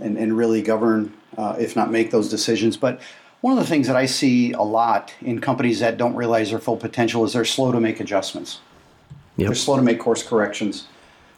and, 0.00 0.16
and 0.16 0.36
really 0.36 0.62
govern, 0.62 1.12
uh, 1.36 1.56
if 1.58 1.74
not 1.74 1.90
make 1.90 2.10
those 2.10 2.28
decisions. 2.28 2.76
But 2.76 3.00
one 3.40 3.52
of 3.52 3.58
the 3.58 3.66
things 3.66 3.86
that 3.86 3.96
I 3.96 4.06
see 4.06 4.52
a 4.52 4.62
lot 4.62 5.12
in 5.20 5.40
companies 5.40 5.80
that 5.80 5.96
don't 5.96 6.14
realize 6.14 6.50
their 6.50 6.58
full 6.58 6.76
potential 6.76 7.24
is 7.24 7.32
they're 7.32 7.44
slow 7.44 7.72
to 7.72 7.80
make 7.80 8.00
adjustments. 8.00 8.60
Yep. 9.36 9.46
They're 9.46 9.54
slow 9.54 9.76
to 9.76 9.82
make 9.82 10.00
course 10.00 10.22
corrections. 10.22 10.86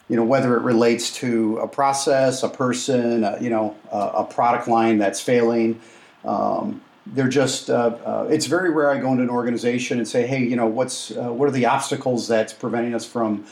You 0.09 0.17
know, 0.17 0.25
whether 0.25 0.57
it 0.57 0.63
relates 0.63 1.15
to 1.17 1.59
a 1.59 1.69
process, 1.69 2.43
a 2.43 2.49
person, 2.49 3.23
uh, 3.23 3.39
you 3.41 3.51
know, 3.51 3.77
uh, 3.93 4.13
a 4.15 4.25
product 4.25 4.67
line 4.67 4.99
that's 4.99 5.21
failing. 5.21 5.81
Um, 6.25 6.83
they're 7.07 7.29
just 7.29 7.71
uh, 7.71 7.97
uh, 8.05 8.27
it's 8.31 8.47
very 8.47 8.71
rare 8.71 8.91
I 8.91 8.99
go 8.99 9.11
into 9.11 9.23
an 9.23 9.31
organization 9.31 9.99
and 9.99 10.07
say, 10.07 10.27
hey, 10.27 10.43
you 10.43 10.57
know, 10.57 10.67
what's 10.67 11.11
uh, 11.11 11.33
what 11.33 11.49
are 11.49 11.53
the 11.53 11.67
obstacles 11.67 12.29
that's 12.29 12.53
preventing 12.53 12.95
us 12.95 13.07
from, 13.07 13.45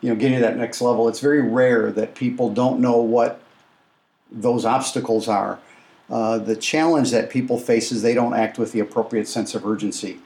you 0.00 0.08
know, 0.08 0.16
getting 0.16 0.38
to 0.38 0.42
that 0.42 0.56
next 0.56 0.80
level? 0.80 1.08
It's 1.08 1.20
very 1.20 1.42
rare 1.42 1.92
that 1.92 2.14
people 2.14 2.52
don't 2.52 2.80
know 2.80 2.96
what 2.96 3.40
those 4.30 4.64
obstacles 4.64 5.28
are. 5.28 5.58
Uh, 6.10 6.38
the 6.38 6.56
challenge 6.56 7.10
that 7.10 7.30
people 7.30 7.58
face 7.58 7.90
is 7.90 8.02
they 8.02 8.14
don't 8.14 8.34
act 8.34 8.58
with 8.58 8.72
the 8.72 8.80
appropriate 8.80 9.26
sense 9.26 9.54
of 9.54 9.66
urgency. 9.66 10.20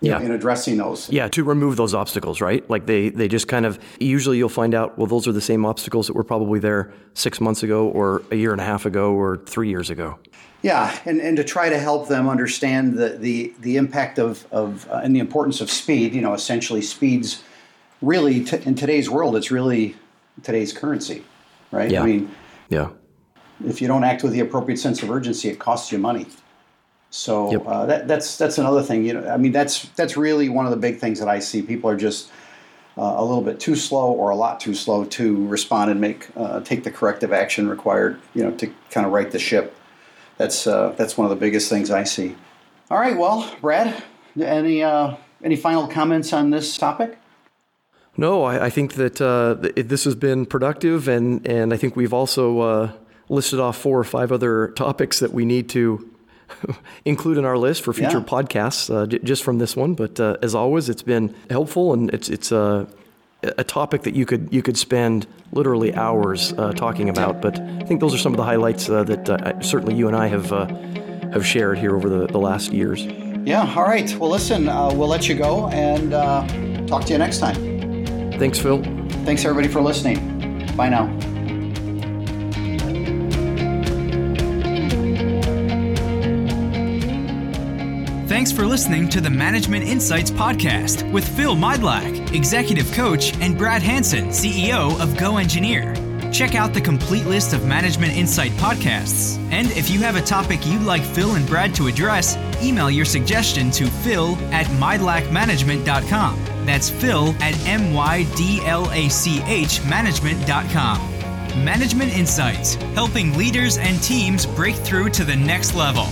Yeah. 0.00 0.20
in 0.20 0.32
addressing 0.32 0.76
those. 0.76 1.08
Yeah, 1.08 1.28
to 1.28 1.42
remove 1.42 1.76
those 1.76 1.94
obstacles, 1.94 2.40
right? 2.40 2.68
Like 2.68 2.84
they 2.86 3.08
they 3.08 3.26
just 3.26 3.48
kind 3.48 3.64
of 3.64 3.78
usually 3.98 4.36
you'll 4.36 4.50
find 4.50 4.74
out 4.74 4.98
well 4.98 5.06
those 5.06 5.26
are 5.26 5.32
the 5.32 5.40
same 5.40 5.64
obstacles 5.64 6.08
that 6.08 6.12
were 6.12 6.24
probably 6.24 6.60
there 6.60 6.92
6 7.14 7.40
months 7.40 7.62
ago 7.62 7.88
or 7.88 8.22
a 8.30 8.36
year 8.36 8.52
and 8.52 8.60
a 8.60 8.64
half 8.64 8.84
ago 8.84 9.14
or 9.14 9.38
3 9.46 9.68
years 9.68 9.88
ago. 9.88 10.18
Yeah, 10.62 10.98
and, 11.04 11.20
and 11.20 11.36
to 11.36 11.44
try 11.44 11.68
to 11.68 11.78
help 11.78 12.08
them 12.08 12.26
understand 12.28 12.96
the 12.98 13.10
the, 13.10 13.52
the 13.60 13.76
impact 13.76 14.18
of, 14.18 14.46
of 14.50 14.88
uh, 14.90 15.00
and 15.04 15.14
the 15.14 15.20
importance 15.20 15.60
of 15.60 15.70
speed. 15.70 16.14
You 16.14 16.22
know, 16.22 16.34
essentially, 16.34 16.80
speeds 16.82 17.42
really 18.00 18.44
t- 18.44 18.60
in 18.64 18.74
today's 18.74 19.08
world, 19.10 19.36
it's 19.36 19.50
really 19.50 19.94
today's 20.42 20.72
currency, 20.72 21.22
right? 21.70 21.90
Yeah. 21.90 22.02
I 22.02 22.06
mean, 22.06 22.34
yeah. 22.70 22.90
If 23.66 23.80
you 23.80 23.88
don't 23.88 24.04
act 24.04 24.22
with 24.22 24.32
the 24.32 24.40
appropriate 24.40 24.78
sense 24.78 25.02
of 25.02 25.10
urgency, 25.10 25.48
it 25.48 25.58
costs 25.58 25.92
you 25.92 25.98
money. 25.98 26.26
So 27.14 27.52
yep. 27.52 27.62
uh, 27.64 27.86
that, 27.86 28.08
that's 28.08 28.36
that's 28.36 28.58
another 28.58 28.82
thing. 28.82 29.04
You 29.04 29.12
know, 29.12 29.28
I 29.28 29.36
mean, 29.36 29.52
that's 29.52 29.84
that's 29.90 30.16
really 30.16 30.48
one 30.48 30.66
of 30.66 30.72
the 30.72 30.76
big 30.76 30.98
things 30.98 31.20
that 31.20 31.28
I 31.28 31.38
see. 31.38 31.62
People 31.62 31.88
are 31.88 31.96
just 31.96 32.28
uh, 32.98 33.14
a 33.16 33.24
little 33.24 33.40
bit 33.40 33.60
too 33.60 33.76
slow 33.76 34.10
or 34.10 34.30
a 34.30 34.34
lot 34.34 34.58
too 34.58 34.74
slow 34.74 35.04
to 35.04 35.46
respond 35.46 35.92
and 35.92 36.00
make 36.00 36.26
uh, 36.36 36.58
take 36.62 36.82
the 36.82 36.90
corrective 36.90 37.32
action 37.32 37.68
required. 37.68 38.20
You 38.34 38.42
know, 38.42 38.50
to 38.56 38.66
kind 38.90 39.06
of 39.06 39.12
right 39.12 39.30
the 39.30 39.38
ship 39.38 39.76
that's 40.38 40.66
uh, 40.66 40.92
that's 40.98 41.16
one 41.16 41.24
of 41.24 41.30
the 41.30 41.36
biggest 41.36 41.68
things 41.68 41.88
I 41.88 42.02
see. 42.02 42.34
All 42.90 42.98
right, 42.98 43.16
well, 43.16 43.48
Brad, 43.60 44.02
any 44.36 44.82
uh, 44.82 45.14
any 45.40 45.54
final 45.54 45.86
comments 45.86 46.32
on 46.32 46.50
this 46.50 46.76
topic? 46.76 47.16
No, 48.16 48.42
I, 48.42 48.64
I 48.64 48.70
think 48.70 48.94
that 48.94 49.20
uh, 49.20 49.54
this 49.76 50.02
has 50.02 50.16
been 50.16 50.46
productive, 50.46 51.06
and 51.06 51.46
and 51.46 51.72
I 51.72 51.76
think 51.76 51.94
we've 51.94 52.12
also 52.12 52.58
uh, 52.58 52.92
listed 53.28 53.60
off 53.60 53.78
four 53.78 54.00
or 54.00 54.04
five 54.04 54.32
other 54.32 54.72
topics 54.72 55.20
that 55.20 55.32
we 55.32 55.44
need 55.44 55.68
to 55.68 56.10
include 57.04 57.38
in 57.38 57.44
our 57.44 57.58
list 57.58 57.82
for 57.82 57.92
future 57.92 58.18
yeah. 58.18 58.24
podcasts, 58.24 58.94
uh, 58.94 59.06
j- 59.06 59.18
just 59.20 59.42
from 59.42 59.58
this 59.58 59.76
one. 59.76 59.94
But 59.94 60.18
uh, 60.20 60.36
as 60.42 60.54
always, 60.54 60.88
it's 60.88 61.02
been 61.02 61.34
helpful, 61.50 61.92
and 61.92 62.12
it's 62.12 62.28
it's 62.28 62.52
a 62.52 62.86
a 63.58 63.64
topic 63.64 64.02
that 64.02 64.14
you 64.14 64.26
could 64.26 64.48
you 64.52 64.62
could 64.62 64.76
spend 64.76 65.26
literally 65.52 65.94
hours 65.94 66.52
uh, 66.54 66.72
talking 66.72 67.08
about. 67.08 67.40
But 67.40 67.58
I 67.58 67.84
think 67.84 68.00
those 68.00 68.14
are 68.14 68.18
some 68.18 68.32
of 68.32 68.36
the 68.36 68.44
highlights 68.44 68.88
uh, 68.88 69.04
that 69.04 69.28
uh, 69.28 69.60
certainly 69.60 69.94
you 69.94 70.08
and 70.08 70.16
I 70.16 70.26
have 70.28 70.52
uh, 70.52 70.66
have 71.32 71.46
shared 71.46 71.78
here 71.78 71.96
over 71.96 72.08
the, 72.08 72.26
the 72.26 72.38
last 72.38 72.72
years. 72.72 73.04
Yeah. 73.44 73.72
All 73.76 73.84
right. 73.84 74.12
Well, 74.18 74.30
listen, 74.30 74.68
uh, 74.68 74.92
we'll 74.94 75.08
let 75.08 75.28
you 75.28 75.34
go 75.34 75.68
and 75.68 76.14
uh, 76.14 76.46
talk 76.86 77.04
to 77.06 77.12
you 77.12 77.18
next 77.18 77.38
time. 77.38 77.54
Thanks, 78.38 78.58
Phil. 78.58 78.82
Thanks 79.24 79.44
everybody 79.44 79.68
for 79.68 79.80
listening. 79.80 80.66
Bye 80.76 80.88
now. 80.88 81.33
Thanks 88.26 88.50
for 88.50 88.64
listening 88.66 89.10
to 89.10 89.20
the 89.20 89.28
Management 89.28 89.84
Insights 89.84 90.30
Podcast 90.30 91.12
with 91.12 91.28
Phil 91.36 91.54
Mydlach, 91.54 92.34
Executive 92.34 92.90
Coach, 92.92 93.34
and 93.36 93.58
Brad 93.58 93.82
Hansen, 93.82 94.28
CEO 94.28 94.98
of 94.98 95.14
Go 95.18 95.36
Engineer. 95.36 95.94
Check 96.32 96.54
out 96.54 96.72
the 96.72 96.80
complete 96.80 97.26
list 97.26 97.52
of 97.52 97.66
Management 97.66 98.16
Insight 98.16 98.52
podcasts. 98.52 99.36
And 99.52 99.70
if 99.72 99.90
you 99.90 99.98
have 100.00 100.16
a 100.16 100.22
topic 100.22 100.64
you'd 100.64 100.80
like 100.82 101.02
Phil 101.02 101.34
and 101.34 101.46
Brad 101.46 101.74
to 101.74 101.86
address, 101.86 102.38
email 102.62 102.90
your 102.90 103.04
suggestion 103.04 103.70
to 103.72 103.88
phil 103.88 104.36
at 104.52 104.64
mydlachmanagement.com. 104.66 106.64
That's 106.64 106.88
phil 106.88 107.34
at 107.40 107.54
M-Y-D-L-A-C-H 107.66 108.24
management.com. 109.84 111.10
Management 111.62 112.16
Insights, 112.16 112.74
helping 112.94 113.36
leaders 113.36 113.76
and 113.76 114.02
teams 114.02 114.46
break 114.46 114.76
through 114.76 115.10
to 115.10 115.24
the 115.24 115.36
next 115.36 115.74
level. 115.74 116.06